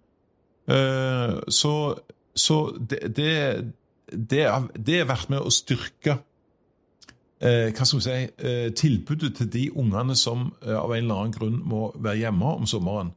Eh, 0.68 1.34
så, 1.48 1.94
så 2.34 2.56
det, 2.90 3.16
det, 3.16 3.32
det, 4.10 4.44
det 4.86 5.00
er 5.00 5.08
vært 5.08 5.30
med 5.30 5.40
å 5.40 5.52
styrke 5.52 6.18
eh, 6.18 6.33
hva 7.44 7.84
skal 7.84 7.98
vi 7.98 8.04
si, 8.04 8.20
eh, 8.48 8.70
tilbudet 8.76 9.34
til 9.36 9.50
de 9.52 9.66
ungene 9.76 10.16
som 10.16 10.48
eh, 10.64 10.76
av 10.76 10.92
en 10.94 11.02
eller 11.02 11.20
annen 11.20 11.34
grunn 11.34 11.60
må 11.68 11.88
være 11.96 12.22
hjemme 12.24 12.56
om 12.60 12.66
sommeren. 12.68 13.12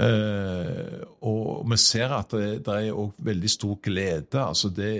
Eh, 0.00 1.00
og 1.28 1.66
vi 1.68 1.78
ser 1.82 2.14
at 2.14 2.32
det, 2.32 2.62
det 2.64 2.76
er 2.76 2.92
også 2.94 3.26
veldig 3.26 3.50
stor 3.50 3.80
glede. 3.84 4.40
altså 4.40 4.70
det, 4.72 4.92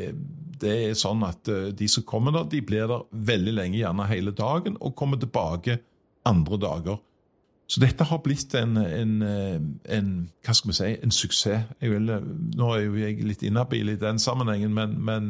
det 0.61 0.73
er 0.90 0.99
sånn 0.99 1.23
at 1.25 1.49
eh, 1.49 1.71
De 1.76 1.88
som 1.88 2.05
kommer 2.05 2.35
der, 2.35 2.50
de 2.52 2.61
blir 2.67 2.90
der 2.90 3.07
veldig 3.11 3.55
lenge, 3.57 3.79
gjerne 3.81 4.09
hele 4.11 4.35
dagen, 4.37 4.76
og 4.81 4.97
kommer 4.99 5.21
tilbake 5.21 5.79
andre 6.29 6.61
dager. 6.61 7.00
Så 7.71 7.79
dette 7.79 8.03
har 8.03 8.19
blitt 8.19 8.55
en, 8.59 8.75
en, 8.83 9.11
eh, 9.23 9.59
en 9.95 10.07
hva 10.43 10.55
skal 10.57 10.73
vi 10.73 10.75
si, 10.75 10.89
en 11.05 11.12
suksess. 11.15 11.69
Vil, 11.79 12.09
nå 12.59 12.71
er 12.75 12.81
jo 12.83 12.97
jeg 12.99 13.21
litt 13.23 13.45
inhabil 13.47 13.93
i 13.93 13.99
den 14.00 14.19
sammenhengen, 14.19 14.73
men, 14.75 14.97
men 15.07 15.29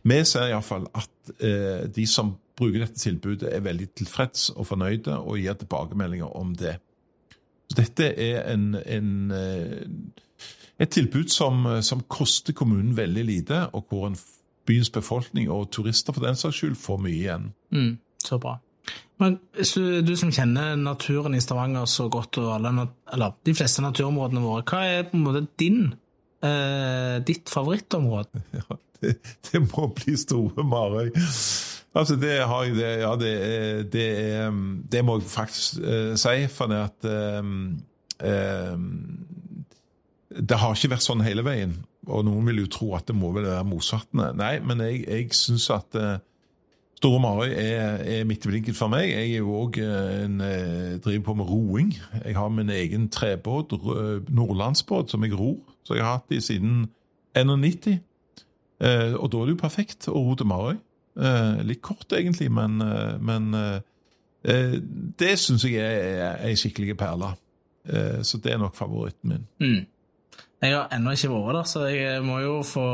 vi 0.00 0.22
ser 0.24 0.48
iallfall 0.48 0.86
at 0.96 1.32
eh, 1.44 1.84
de 1.92 2.06
som 2.08 2.38
bruker 2.58 2.86
dette 2.86 2.96
tilbudet, 3.02 3.50
er 3.52 3.66
veldig 3.66 3.90
tilfreds 4.00 4.48
og 4.56 4.64
fornøyde 4.70 5.18
og 5.20 5.36
gir 5.42 5.58
tilbakemeldinger 5.60 6.38
om 6.40 6.54
det. 6.56 6.78
Så 7.68 7.76
dette 7.82 8.08
er 8.16 8.48
en, 8.54 8.70
en, 8.80 9.12
eh, 9.36 10.48
et 10.80 10.94
tilbud 10.94 11.28
som, 11.28 11.68
som, 11.84 12.00
koster 12.08 12.56
kommunen 12.56 12.96
veldig 12.96 13.26
lite, 13.28 13.60
og 13.76 13.92
hvor 13.92 14.08
en 14.08 14.16
byens 14.68 14.88
befolkning 14.94 15.52
og 15.52 15.68
turister 15.72 16.16
for 16.16 16.24
den 16.24 16.36
saks 16.36 16.62
skyld 16.62 16.80
får 16.80 17.04
mye 17.04 17.20
igjen. 17.20 17.52
Mm, 17.76 17.92
så 18.24 18.40
bra. 18.40 18.56
Men 19.18 19.38
du, 19.58 20.00
du, 20.06 20.12
som 20.18 20.30
kjenner 20.34 20.76
naturen 20.78 21.34
i 21.34 21.40
Stavanger 21.42 21.88
så 21.90 22.06
godt, 22.12 22.38
og 22.38 22.52
alle, 22.54 22.86
eller 23.12 23.34
de 23.46 23.54
fleste 23.58 23.82
naturområdene 23.82 24.42
våre, 24.44 24.66
hva 24.68 24.82
er 24.86 25.08
på 25.08 25.18
en 25.18 25.24
måte 25.24 25.42
din, 25.58 25.88
eh, 26.46 27.16
ditt 27.26 27.50
favorittområde? 27.50 28.44
Ja, 28.58 28.78
det, 29.02 29.18
det, 29.46 29.60
må 29.70 29.88
bli 29.94 30.16
Store 30.18 30.64
Marøy. 30.66 31.12
Altså, 31.94 32.16
det 32.18 32.32
har 32.50 32.64
jeg 32.66 32.74
det, 32.74 32.88
Ja, 32.98 33.12
det, 33.18 33.34
det, 33.92 34.08
det 34.90 35.04
må 35.06 35.18
jeg 35.18 35.30
faktisk 35.30 35.78
uh, 35.82 36.14
si, 36.18 36.48
for 36.50 36.70
det 36.70 36.80
at 36.82 37.06
um, 37.38 37.78
um, 38.18 38.88
Det 40.34 40.58
har 40.58 40.74
ikke 40.74 40.92
vært 40.96 41.06
sånn 41.06 41.22
hele 41.26 41.46
veien. 41.46 41.76
Og 42.10 42.26
noen 42.26 42.50
vil 42.50 42.64
jo 42.64 42.72
tro 42.74 42.90
at 42.98 43.06
det 43.06 43.16
må 43.18 43.30
vel 43.36 43.46
være 43.46 43.66
motsattene. 43.70 44.32
Nei, 44.38 44.56
men 44.66 44.82
jeg, 44.82 45.04
jeg 45.06 45.30
syns 45.38 45.70
at 45.74 45.98
uh, 45.98 46.18
Store 46.98 47.20
Marøy 47.22 47.52
er, 47.54 48.02
er 48.02 48.24
midt 48.26 48.42
i 48.46 48.50
blinken 48.50 48.74
for 48.74 48.90
meg. 48.90 49.12
Jeg 49.12 49.36
er 49.36 49.42
jo 49.44 49.54
òg 49.54 49.76
en 49.78 50.40
driver 51.04 51.22
på 51.28 51.34
med 51.38 51.46
roing. 51.46 51.92
Jeg 52.24 52.34
har 52.34 52.50
min 52.50 52.72
egen 52.74 53.06
trebåt, 53.14 53.70
nordlandsbåt, 54.34 55.12
som 55.14 55.22
jeg 55.22 55.38
ror. 55.38 55.60
Så 55.86 55.94
jeg 55.94 56.02
har 56.02 56.18
hatt 56.18 56.32
de 56.32 56.40
siden 56.42 56.88
91. 57.38 58.00
Eh, 58.80 59.14
og 59.18 59.30
da 59.32 59.40
er 59.40 59.48
det 59.48 59.56
jo 59.56 59.60
perfekt 59.60 60.08
å 60.10 60.22
ro 60.22 60.36
til 60.38 60.48
Marøy. 60.48 60.78
Eh, 61.18 61.60
litt 61.66 61.82
kort, 61.82 62.06
egentlig, 62.14 62.50
men, 62.52 63.54
eh, 63.54 63.80
det 65.18 65.34
syns 65.38 65.64
jeg 65.66 65.82
er 65.82 66.38
ei 66.46 66.54
skikkelig 66.54 66.96
perle. 66.96 67.34
så 68.22 68.36
det 68.36 68.52
er 68.52 68.58
nok 68.58 68.74
favoritten 68.76 69.30
min. 69.30 69.46
Mm. 69.60 69.86
Jeg 70.58 70.74
har 70.74 70.90
ennå 70.94 71.12
ikke 71.14 71.30
vært 71.30 71.54
der, 71.54 71.66
så 71.70 71.84
jeg 71.86 72.22
må 72.26 72.40
jo 72.42 72.54
få, 72.66 72.84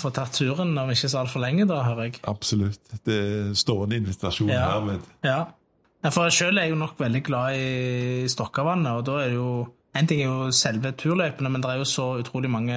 få 0.00 0.10
tatt 0.16 0.38
turen 0.38 0.72
om 0.80 0.88
ikke 0.92 1.10
så 1.12 1.20
altfor 1.20 1.42
lenge, 1.44 1.66
da, 1.68 1.82
hører 1.84 2.08
jeg. 2.08 2.20
Absolutt. 2.30 2.94
Det 3.04 3.20
står 3.60 3.82
en 3.84 3.96
invitasjon 3.98 4.52
ja. 4.52 4.62
hermed. 4.70 5.08
Ja. 5.26 5.42
For 6.14 6.30
selv 6.32 6.56
er 6.56 6.68
jeg 6.68 6.72
jo 6.72 6.78
nok 6.80 7.00
veldig 7.00 7.22
glad 7.26 7.58
i 7.58 8.28
Stokkavannet, 8.30 9.00
og 9.00 9.04
da 9.08 9.18
er 9.24 9.34
det 9.34 9.40
jo 9.40 9.50
En 9.96 10.06
ting 10.06 10.20
er 10.20 10.28
jo 10.28 10.52
selve 10.54 10.92
turløypene, 10.94 11.48
men 11.50 11.62
det 11.64 11.70
er 11.72 11.78
jo 11.80 11.86
så 11.88 12.04
utrolig 12.20 12.46
mange 12.52 12.76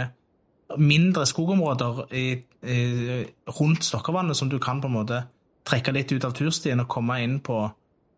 mindre 0.80 1.26
skogområder 1.28 2.00
i, 2.18 2.26
i, 2.64 2.78
rundt 3.60 3.84
Stokkavannet 3.86 4.40
som 4.40 4.50
du 4.50 4.56
kan 4.64 4.80
på 4.82 4.88
en 4.90 4.96
måte 4.96 5.20
trekke 5.68 5.94
litt 5.94 6.12
ut 6.16 6.26
av 6.26 6.34
turstien 6.34 6.82
og 6.82 6.90
komme 6.90 7.20
inn 7.22 7.36
på 7.44 7.60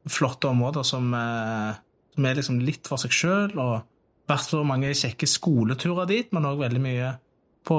flotte 0.08 0.48
områder 0.48 0.86
som, 0.88 1.10
eh, 1.18 1.74
som 2.16 2.30
er 2.30 2.38
liksom 2.38 2.62
litt 2.64 2.88
for 2.88 3.02
seg 3.02 3.18
sjøl. 3.18 3.58
Og 3.58 3.82
vært 4.30 4.48
så 4.48 4.62
mange 4.68 4.94
kjekke 4.96 5.28
skoleturer 5.30 6.10
dit, 6.10 6.32
men 6.36 6.48
òg 6.48 6.62
veldig 6.64 6.82
mye 6.84 7.12
på, 7.68 7.78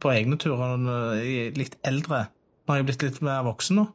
på, 0.00 0.10
egne 0.12 0.38
turer 0.40 0.80
litt 1.56 1.78
eldre. 1.86 2.24
Nå 2.28 2.72
har 2.72 2.80
jeg 2.80 2.88
blitt 2.88 3.06
litt 3.06 3.22
mer 3.24 3.44
voksen 3.46 3.80
nå. 3.80 3.86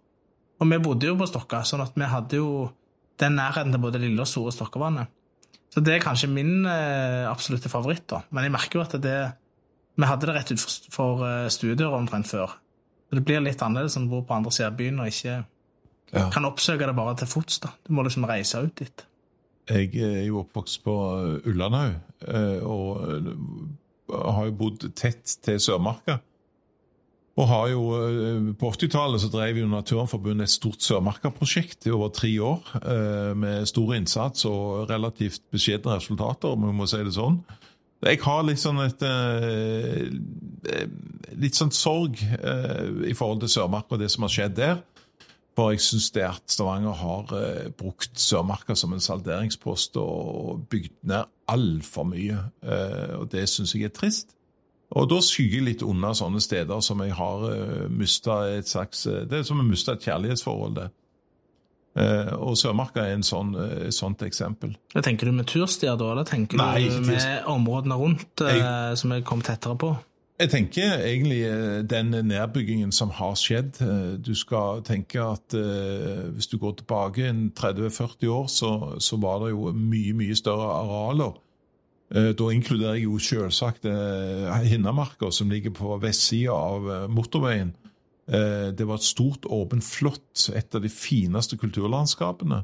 Og 0.62 0.70
vi 0.70 0.80
bodde 0.82 1.10
jo 1.10 1.18
på 1.20 1.28
Stokka, 1.28 1.64
sånn 1.68 1.84
at 1.84 1.98
vi 1.98 2.08
hadde 2.08 2.40
jo 2.40 2.70
den 3.22 3.36
nærheten 3.38 3.74
til 3.74 3.82
både 3.84 4.02
lille 4.02 4.24
og 4.24 4.30
store 4.30 4.54
Stokkevannet. 4.56 5.12
Så 5.74 5.82
det 5.82 5.96
er 5.96 6.04
kanskje 6.06 6.30
min 6.30 6.68
eh, 6.70 7.26
absolutte 7.26 7.72
favoritt, 7.72 8.06
da. 8.12 8.22
Men 8.30 8.46
jeg 8.46 8.54
merker 8.54 8.80
jo 8.80 8.86
at 8.86 8.94
det 9.02 9.18
vi 9.94 10.10
hadde 10.10 10.26
det 10.26 10.34
rett 10.34 10.52
utenfor 10.52 10.94
for 10.94 11.50
studier 11.54 11.94
omtrent 11.94 12.30
før. 12.30 12.56
Det 13.14 13.22
blir 13.22 13.44
litt 13.46 13.62
annerledes 13.62 13.98
når 13.98 14.06
du 14.06 14.14
bor 14.16 14.24
på 14.26 14.38
andre 14.40 14.54
siden 14.54 14.72
av 14.72 14.78
byen 14.80 15.02
og 15.04 15.10
ikke 15.12 15.34
ja. 15.36 16.24
kan 16.34 16.48
oppsøke 16.50 16.88
det 16.90 16.96
bare 16.98 17.14
til 17.20 17.30
fots. 17.30 17.60
da. 17.62 17.74
Du 17.86 17.94
må 17.94 18.06
liksom 18.06 18.26
reise 18.30 18.62
ut 18.64 18.74
dit. 18.80 19.06
Jeg 19.70 19.96
er 19.96 20.26
jo 20.28 20.42
oppvokst 20.42 20.84
på 20.84 20.94
eh, 21.16 21.48
Ullandhaug, 21.50 21.96
eh, 22.28 22.64
og 22.68 23.00
har 24.12 24.46
jo 24.50 24.56
bodd 24.60 24.86
tett 25.00 25.38
til 25.46 25.60
Sørmarka. 25.64 26.20
Og 27.34 27.48
har 27.50 27.70
jo, 27.72 27.84
På 28.62 28.70
80-tallet 28.70 29.24
så 29.24 29.30
drev 29.34 29.58
jo 29.58 29.70
Naturvernforbundet 29.72 30.46
et 30.46 30.54
stort 30.54 30.84
Sørmarka-prosjekt 30.86 31.88
i 31.88 31.94
over 31.96 32.12
tre 32.14 32.30
år, 32.46 32.68
med 33.34 33.66
stor 33.66 33.96
innsats 33.96 34.46
og 34.46 34.92
relativt 34.92 35.42
beskjedne 35.50 35.96
resultater, 35.96 36.54
om 36.54 36.68
vi 36.68 36.76
må 36.78 36.86
si 36.86 37.00
det 37.02 37.16
sånn. 37.16 37.40
Jeg 38.06 38.22
har 38.22 38.46
litt 38.46 38.62
sånn 38.62 38.84
et 38.84 39.02
Litt 41.34 41.58
sånn 41.58 41.74
sorg 41.74 42.22
i 42.22 43.16
forhold 43.18 43.42
til 43.48 43.54
Sørmarka 43.56 43.98
og 43.98 44.04
det 44.04 44.12
som 44.14 44.28
har 44.28 44.36
skjedd 44.36 44.60
der. 44.60 44.78
For 45.54 45.74
jeg 45.74 45.84
syns 45.86 46.10
det 46.16 46.24
at 46.26 46.50
Stavanger 46.50 46.96
har 46.98 47.34
uh, 47.34 47.68
brukt 47.78 48.18
Sørmarka 48.20 48.76
som 48.80 48.96
en 48.96 49.04
salderingspost 49.04 50.00
og 50.02 50.64
bygd 50.72 50.96
ned 51.10 51.30
altfor 51.52 52.08
mye. 52.08 52.38
og 53.20 53.28
det 53.32 53.44
syns 53.52 53.76
jeg 53.76 53.84
er 53.84 53.92
trist. 53.94 54.32
Og 54.96 55.10
da 55.12 55.18
skygger 55.22 55.60
jeg 55.60 55.66
litt 55.68 55.84
unna 55.84 56.14
sånne 56.16 56.40
steder 56.42 56.80
som 56.86 57.02
jeg 57.04 57.16
har 57.18 57.46
uh, 57.50 57.86
mista 57.92 58.44
et 58.54 58.70
slags 58.70 59.04
Det 59.04 59.40
er 59.40 59.48
som 59.48 59.60
å 59.60 59.66
miste 59.66 59.92
et 59.92 60.06
kjærlighetsforhold. 60.06 60.78
det. 60.78 60.90
Uh, 61.94 62.32
og 62.42 62.56
Sørmarka 62.58 63.04
er 63.06 63.20
en 63.20 63.26
sånn, 63.26 63.52
uh, 63.54 63.90
sånt 63.94 64.24
eksempel. 64.26 64.74
Det 64.96 65.04
tenker 65.06 65.30
du 65.30 65.36
med 65.38 65.46
turstier 65.50 65.98
da, 66.00 66.08
eller 66.16 66.26
tenker 66.26 66.58
Nei, 66.58 66.88
du 66.90 67.04
med 67.06 67.46
områdene 67.50 67.98
rundt 68.00 68.42
jeg, 68.42 68.64
som 68.98 69.14
er 69.14 69.22
kommet 69.28 69.52
tettere 69.52 69.78
på? 69.78 69.92
Jeg 70.40 70.50
tenker 70.50 70.96
egentlig 70.98 71.44
den 71.90 72.10
nedbyggingen 72.26 72.92
som 72.92 73.12
har 73.14 73.36
skjedd. 73.38 73.78
Du 74.26 74.34
skal 74.36 74.82
tenke 74.84 75.22
at 75.22 75.54
hvis 75.54 76.50
du 76.50 76.58
går 76.58 76.74
tilbake 76.80 77.30
30-40 77.60 78.28
år, 78.34 78.48
så, 78.50 78.72
så, 79.00 79.20
var 79.22 79.44
det 79.44 79.52
jo 79.54 79.70
mye, 79.78 80.16
mye 80.18 80.36
større 80.36 80.72
arealer. 80.80 81.38
Da 82.10 82.50
inkluderer 82.50 82.98
jeg 82.98 83.06
jo 83.06 83.22
selvsagt 83.22 83.86
Hinnamarka, 84.66 85.30
som 85.32 85.54
ligger 85.54 85.78
på 85.78 86.00
vestsida 86.02 86.58
av 86.58 87.12
motorveien. 87.14 87.76
Eh, 88.28 88.72
det 88.78 88.88
var 88.88 88.96
et 88.96 89.04
stort, 89.04 89.46
åpent 89.46 89.84
flott, 89.84 90.50
et 90.56 90.76
av 90.76 90.82
de 90.84 90.90
fineste 90.90 91.58
kulturlandskapene. 91.60 92.64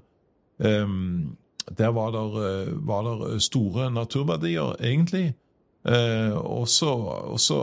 Der 0.59 1.89
eh, 1.89 1.95
var 1.95 3.03
det 3.05 3.41
store 3.43 3.91
naturverdier, 3.91 4.75
egentlig. 4.79 5.33
Eh, 5.87 6.35
og 6.35 6.67
så 6.67 7.59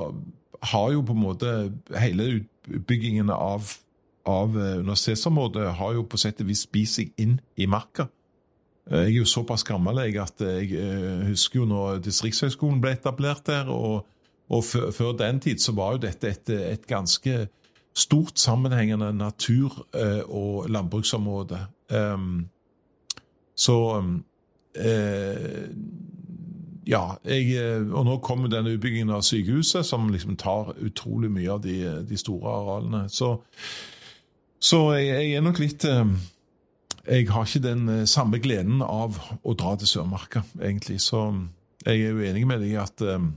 har 0.62 0.92
jo 0.92 1.02
på 1.04 1.12
en 1.12 1.20
måte 1.20 1.54
hele 2.00 2.28
utbyggingen 2.40 3.30
av, 3.30 3.68
av 4.26 4.56
universitetsområdet 4.56 5.74
har 5.78 5.98
jo 5.98 6.06
på 6.08 6.20
sett 6.20 6.40
og 6.40 6.48
vis 6.48 6.64
spist 6.66 7.00
seg 7.00 7.12
inn 7.20 7.36
i 7.56 7.68
marka. 7.70 8.08
Jeg 8.86 9.10
er 9.10 9.16
jo 9.18 9.26
såpass 9.26 9.64
gammel 9.66 9.98
jeg, 10.04 10.14
at 10.22 10.40
jeg 10.40 11.26
husker 11.26 11.60
jo 11.60 11.64
når 11.66 12.00
Distriktshøgskolen 12.04 12.78
ble 12.80 12.92
etablert 12.94 13.42
der. 13.48 13.68
og, 13.68 14.06
og 14.48 14.64
før, 14.64 15.12
den 15.18 15.40
tid 15.42 15.58
så 15.58 15.74
var 15.74 15.96
jo 15.96 16.04
dette 16.06 16.30
et, 16.30 16.50
et 16.54 16.86
ganske 16.86 17.48
stort 17.96 18.38
sammenhengende 18.38 19.12
natur- 19.12 19.86
eh, 19.94 20.22
og 20.28 20.68
landbruksområde. 20.70 21.58
Så 23.56 23.76
eh, 24.76 25.68
Ja, 26.86 27.16
jeg, 27.26 27.50
eh, 27.58 27.82
og 27.90 28.06
nå 28.06 28.20
kommer 28.22 28.50
denne 28.50 28.76
utbyggingen 28.76 29.10
av 29.16 29.24
sykehuset, 29.26 29.82
som 29.88 30.06
liksom 30.12 30.36
tar 30.38 30.70
utrolig 30.86 31.32
mye 31.34 31.50
av 31.56 31.64
de, 31.64 31.80
de 32.06 32.18
store 32.20 32.52
arealene. 32.60 33.06
Så, 33.10 33.32
så 34.62 34.82
jeg, 34.94 35.08
jeg, 35.10 35.32
er 35.34 35.44
nok 35.46 35.60
litt 35.62 35.86
Jeg 37.06 37.26
har 37.30 37.46
ikke 37.46 37.62
den 37.62 38.06
samme 38.06 38.38
gleden 38.42 38.82
av 38.82 39.18
å 39.42 39.54
dra 39.58 39.74
til 39.78 39.90
Sørmarka, 39.90 40.44
egentlig. 40.58 41.00
Så 41.02 41.24
jeg 41.86 42.02
er 42.02 42.14
uenig 42.18 42.46
med 42.46 42.62
deg 42.62 42.72
i 42.72 42.80
at 42.82 43.02
um, 43.02 43.28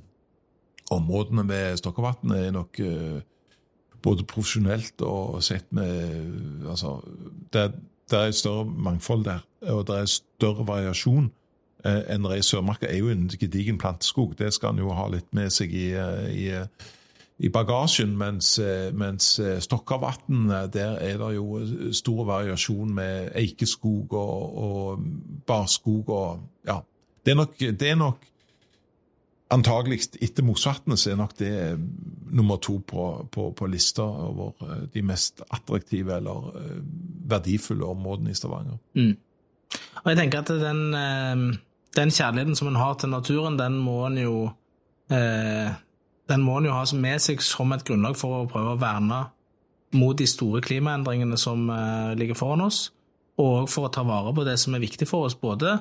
områdene 0.94 1.46
ved 1.50 1.78
Stokkavatn 1.78 2.34
er 2.34 2.50
nok 2.56 2.80
uh, 2.82 3.20
både 4.02 4.26
profesjonelt 4.26 5.04
og 5.06 5.44
sett 5.46 5.70
med 5.76 6.66
Altså, 6.66 6.96
det, 7.54 7.68
det 8.10 8.24
er 8.24 8.34
større 8.34 8.66
mangfold 8.66 9.26
der, 9.28 9.46
og 9.70 9.86
det 9.90 10.00
er 10.00 10.14
større 10.14 10.66
variasjon 10.66 11.30
eh, 11.86 12.16
er 12.16 12.36
i 12.36 12.42
Sørmarka. 12.42 12.88
er 12.88 12.98
jo 12.98 13.10
en 13.10 13.28
gedigen 13.30 13.78
planteskog. 13.78 14.38
Det 14.38 14.54
skal 14.54 14.74
en 14.74 14.80
jo 14.80 14.94
ha 14.94 15.08
litt 15.08 15.34
med 15.34 15.50
seg 15.50 15.74
i, 15.74 15.92
eh, 15.92 16.30
i, 16.30 16.48
i 17.40 17.50
bagasjen. 17.50 18.18
Mens, 18.18 18.60
eh, 18.60 18.92
mens 18.94 19.40
Stokkavatn, 19.60 20.50
der 20.74 20.98
er 20.98 21.18
det 21.18 21.36
jo 21.36 21.92
stor 21.92 22.26
variasjon 22.26 22.94
med 22.94 23.32
eikeskog 23.36 24.14
og, 24.14 24.58
og 24.58 25.00
barskog 25.48 26.10
og 26.10 26.40
Ja. 26.66 26.82
Det 27.26 27.32
er 27.32 27.36
nok, 27.36 27.60
det 27.60 27.90
er 27.90 27.96
nok 27.96 28.30
Antagelig 29.50 30.04
etter 30.22 30.46
Mosvatnet 30.46 31.02
er 31.10 31.16
nok 31.18 31.32
det 31.40 31.50
eh, 31.50 31.80
nummer 32.38 32.60
to 32.62 32.76
på, 32.86 33.06
på, 33.34 33.48
på 33.58 33.70
lista 33.70 34.06
over 34.06 34.52
eh, 34.62 34.84
de 34.94 35.02
mest 35.02 35.42
attraktive 35.50 36.20
eller 36.20 36.52
eh, 36.60 36.76
verdifulle 37.32 37.88
områdene 37.90 38.30
i 38.30 38.38
Stavanger. 38.38 38.78
Mm. 38.94 39.16
Og 40.04 40.12
jeg 40.12 40.20
tenker 40.20 40.44
at 40.44 40.52
den, 40.62 40.84
den, 41.98 42.12
kjærligheten 42.14 42.58
som 42.58 42.70
en 42.70 42.80
har 42.80 42.98
til 43.00 43.12
naturen, 43.12 43.58
den 43.60 43.80
må 43.82 44.04
en 44.08 44.18
jo 44.22 44.36
den 45.10 46.44
må 46.46 46.60
en 46.60 46.68
jo 46.70 46.74
ha 46.76 46.84
med 46.94 47.22
seg 47.24 47.42
som 47.42 47.72
et 47.74 47.82
grunnlag 47.88 48.14
for 48.20 48.44
å 48.44 48.50
prøve 48.50 48.76
å 48.76 48.82
verne 48.82 49.24
mot 49.98 50.14
de 50.14 50.28
store 50.30 50.62
klimaendringene 50.62 51.38
som 51.42 51.64
ligger 52.20 52.38
foran 52.38 52.62
oss, 52.68 52.92
og 53.42 53.66
for 53.74 53.88
å 53.88 53.94
ta 53.94 54.04
vare 54.06 54.36
på 54.38 54.46
det 54.46 54.60
som 54.62 54.76
er 54.78 54.84
viktig 54.84 55.08
for 55.10 55.26
oss, 55.26 55.34
både 55.34 55.80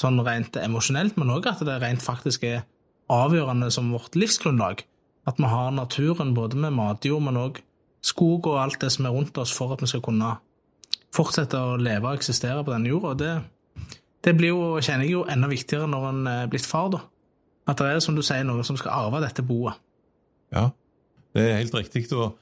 sånn 0.00 0.20
rent 0.26 0.56
emosjonelt, 0.60 1.16
men 1.16 1.32
òg 1.32 1.48
at 1.48 1.64
det 1.64 1.78
rent 1.80 2.04
faktisk 2.04 2.44
er 2.48 2.66
avgjørende 3.10 3.70
som 3.72 3.90
vårt 3.94 4.16
livsgrunnlag. 4.18 4.84
At 5.28 5.40
vi 5.40 5.48
har 5.50 5.72
naturen 5.74 6.34
både 6.36 6.60
med 6.60 6.76
matjord, 6.76 7.24
men 7.26 7.40
òg 7.40 7.62
skog 8.04 8.48
og 8.48 8.60
alt 8.62 8.80
det 8.80 8.92
som 8.94 9.08
er 9.08 9.16
rundt 9.16 9.36
oss, 9.40 9.52
for 9.52 9.74
at 9.74 9.82
vi 9.82 9.88
skal 9.90 10.04
kunne 10.04 10.34
fortsette 11.14 11.58
å 11.58 11.76
leve 11.80 12.08
og 12.08 12.20
eksistere 12.20 12.64
på 12.64 12.72
denne 12.72 12.92
jorda. 12.92 13.14
Det, 13.18 13.32
det 14.24 14.34
blir 14.36 14.52
jo, 14.52 14.62
kjenner 14.84 15.06
jeg 15.06 15.14
jo 15.14 15.24
enda 15.32 15.48
viktigere 15.48 15.88
når 15.88 16.06
en 16.10 16.26
er 16.28 16.50
blitt 16.52 16.66
far, 16.68 16.90
da. 16.92 17.04
At 17.70 17.80
det 17.80 17.88
er, 17.88 18.00
som 18.04 18.16
du 18.16 18.22
sier, 18.26 18.44
noen 18.44 18.66
som 18.66 18.78
skal 18.80 18.92
arve 18.92 19.22
dette 19.22 19.44
boet. 19.46 19.78
Ja, 20.52 20.70
det 21.36 21.44
er 21.46 21.60
helt 21.60 21.76
riktig. 21.76 22.04
Og, 22.16 22.38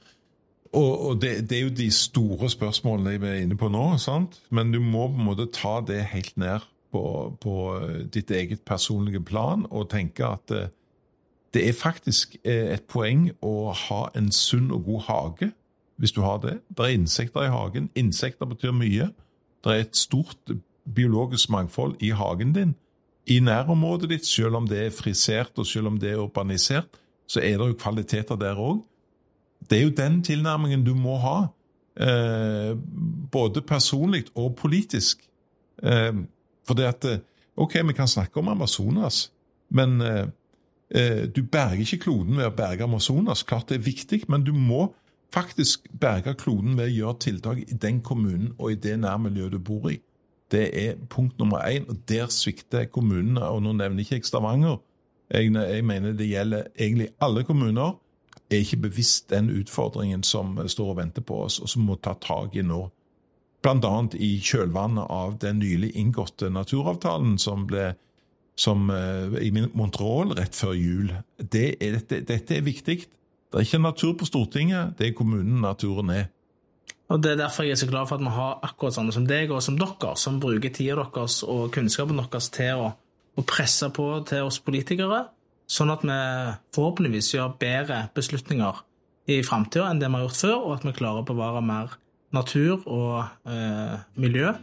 og, 0.73 0.91
og 1.07 1.21
det, 1.21 1.49
det, 1.49 1.57
er 1.57 1.67
jo 1.67 1.75
de 1.77 1.89
store 1.93 2.49
spørsmålene 2.49 3.15
jeg 3.15 3.23
er 3.27 3.45
inne 3.45 3.57
på 3.59 3.69
nå, 3.71 3.85
sant? 4.01 4.41
men 4.49 4.73
du 4.73 4.79
må 4.81 5.07
på 5.07 5.19
en 5.19 5.29
måte 5.29 5.49
ta 5.53 5.79
det 5.85 6.01
helt 6.13 6.35
ned 6.41 6.65
på, 6.91 7.03
på 7.41 7.55
eh, 7.77 7.95
ditt 8.09 8.31
eget 8.33 8.65
personlige 8.65 9.21
plan 9.21 9.67
og 9.69 9.89
tenke 9.93 10.25
at 10.25 10.45
det, 10.49 10.63
det 11.53 11.67
er 11.67 11.77
faktisk 11.77 12.35
eh, 12.43 12.73
et 12.75 12.85
poeng 12.89 13.29
å 13.45 13.71
ha 13.87 14.01
en 14.17 14.31
sunn 14.33 14.71
og 14.73 14.85
god 14.89 15.05
hage, 15.07 15.51
hvis 15.99 16.15
du 16.15 16.21
har 16.23 16.39
det. 16.43 16.59
Det 16.69 16.85
er 16.85 16.95
insekter 16.95 17.45
i 17.45 17.53
hagen. 17.53 17.89
Insekter 17.99 18.49
betyr 18.49 18.73
mye. 18.75 19.09
Det 19.63 19.73
er 19.73 19.83
et 19.83 19.97
stort 19.97 20.53
biologisk 20.95 21.49
mangfold 21.49 21.95
i 22.03 22.09
hagen 22.09 22.53
din. 22.53 22.75
I 23.27 23.39
nærområdet 23.39 24.09
ditt, 24.09 24.25
selv 24.25 24.55
om 24.55 24.67
det 24.67 24.79
er 24.85 24.95
frisert 24.95 25.57
og 25.57 25.67
selv 25.67 25.87
om 25.87 25.99
det 25.99 26.11
er 26.11 26.21
urbanisert, 26.23 26.87
så 27.27 27.39
er 27.39 27.57
det 27.57 27.67
jo 27.67 27.77
kvaliteter 27.77 28.35
der 28.35 28.57
òg. 28.57 28.81
Det 29.69 29.77
er 29.77 29.83
jo 29.83 29.95
den 29.97 30.23
tilnærmingen 30.23 30.85
du 30.85 30.95
må 30.95 31.17
ha, 31.21 31.37
eh, 31.99 32.77
både 33.31 33.61
personlig 33.61 34.23
og 34.35 34.55
politisk. 34.55 35.21
Eh, 35.83 36.13
for 36.67 36.73
det 36.73 36.83
at 36.83 37.05
eh, 37.05 37.19
Ok, 37.59 37.75
vi 37.87 37.93
kan 37.93 38.07
snakke 38.07 38.39
om 38.39 38.47
Amazonas, 38.47 39.31
men 39.69 40.01
eh, 40.01 40.27
eh, 40.95 41.23
du 41.35 41.43
berger 41.43 41.81
ikke 41.83 41.97
kloden 42.05 42.37
ved 42.37 42.47
å 42.47 42.53
berge 42.55 42.85
Amazonas. 42.85 43.43
Klart 43.43 43.67
det 43.69 43.81
er 43.81 43.83
viktig, 43.83 44.21
men 44.31 44.45
du 44.47 44.53
må 44.55 44.93
faktisk 45.35 45.89
berge 45.91 46.37
kloden 46.39 46.77
ved 46.77 46.87
å 46.87 46.93
gjøre 46.93 47.19
tiltak 47.19 47.59
i 47.65 47.75
den 47.75 47.99
kommunen 48.01 48.53
og 48.57 48.71
i 48.71 48.79
det 48.79 48.95
nærmiljøet 49.01 49.57
du 49.57 49.59
bor 49.59 49.89
i. 49.91 49.97
Det 50.51 50.65
er 50.73 50.99
punkt 51.09 51.37
nummer 51.39 51.65
én, 51.69 51.85
og 51.89 51.97
der 52.09 52.27
svikter 52.33 52.85
kommunene. 52.85 53.43
Og 53.45 53.61
nå 53.63 53.73
nevner 53.77 54.03
ikke 54.03 54.17
jeg 54.17 54.25
Stavanger. 54.25 54.79
Jeg, 55.29 55.53
jeg 55.53 55.85
mener 55.85 56.13
det 56.17 56.29
gjelder 56.29 56.71
egentlig 56.79 57.09
alle 57.21 57.43
kommuner. 57.43 57.99
Er 58.49 58.63
ikke 58.63 58.81
bevisst 58.89 59.29
den 59.29 59.49
utfordringen 59.53 60.23
som 60.23 60.57
står 60.67 60.95
og 60.95 60.97
venter 60.97 61.21
på 61.21 61.43
oss, 61.45 61.59
og 61.59 61.69
som 61.69 61.85
må 61.85 61.99
ta 62.01 62.15
tak 62.17 62.55
i 62.57 62.65
nå 62.65 62.87
bl.a. 63.61 64.07
i 64.15 64.37
kjølvannet 64.43 65.09
av 65.11 65.35
den 65.41 65.59
nylig 65.59 65.91
inngåtte 65.99 66.49
naturavtalen 66.53 67.37
som 67.41 67.65
ble 67.69 67.93
som, 68.59 68.89
uh, 68.91 69.35
i 69.39 69.51
Montreal 69.55 70.33
rett 70.35 70.55
før 70.55 70.75
jul. 70.75 71.13
Det 71.39 71.77
er, 71.79 71.95
dette, 71.99 72.21
dette, 72.27 72.57
er 72.57 72.65
viktig. 72.65 72.97
Det 73.49 73.55
er 73.55 73.65
ikke 73.65 73.81
natur 73.81 74.17
på 74.19 74.27
Stortinget, 74.27 74.97
det 74.99 75.09
er 75.09 75.15
kommunen 75.17 75.61
naturen 75.63 76.11
er. 76.11 76.27
Og 77.09 77.23
Det 77.23 77.31
er 77.31 77.39
derfor 77.41 77.65
jeg 77.65 77.71
er 77.71 77.81
så 77.81 77.87
glad 77.89 78.07
for 78.07 78.15
at 78.19 78.21
vi 78.21 78.33
har 78.35 78.59
akkurat 78.63 78.93
sånne 78.93 79.13
som 79.15 79.25
deg 79.25 79.51
og 79.51 79.63
som 79.65 79.77
dere, 79.79 80.15
som 80.15 80.39
bruker 80.39 80.69
tida 80.69 80.95
deres 81.01 81.41
og 81.43 81.71
kunnskapen 81.73 82.21
deres 82.21 82.49
til 82.53 82.83
å, 82.83 82.91
å 83.35 83.45
presse 83.49 83.89
på 83.89 84.05
til 84.29 84.45
oss 84.45 84.59
politikere, 84.61 85.23
sånn 85.69 85.89
at 85.93 86.05
vi 86.05 86.19
forhåpentligvis 86.75 87.33
gjør 87.33 87.57
bedre 87.61 88.03
beslutninger 88.13 88.83
i 89.29 89.41
framtida 89.45 89.89
enn 89.89 90.01
det 90.01 90.09
vi 90.09 90.19
har 90.19 90.27
gjort 90.27 90.41
før, 90.43 90.57
og 90.61 90.75
at 90.77 90.85
vi 90.85 90.97
klarer 91.01 91.21
å 91.23 91.25
bevare 91.25 91.65
mer 91.65 91.97
natur 92.33 92.85
og 92.85 93.25
eh, 93.49 93.97
miljø 94.21 94.53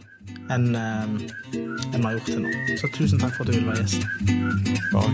enn 0.51 0.75
eh, 0.75 1.03
en 1.03 1.99
vi 1.99 2.05
har 2.05 2.13
gjort 2.15 2.31
til 2.31 2.41
nå. 2.43 2.51
Så 2.79 2.87
tusen 2.95 3.19
takk 3.19 3.35
for 3.35 3.43
at 3.43 3.51
du 3.51 3.53
ville 3.59 3.71
være 3.71 3.83
gjest. 3.83 4.01
Bare 4.91 5.09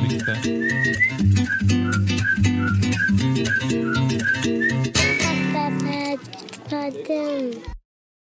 Lykke 0.00 0.18
til. 0.24 0.64
Padang. 6.68 7.83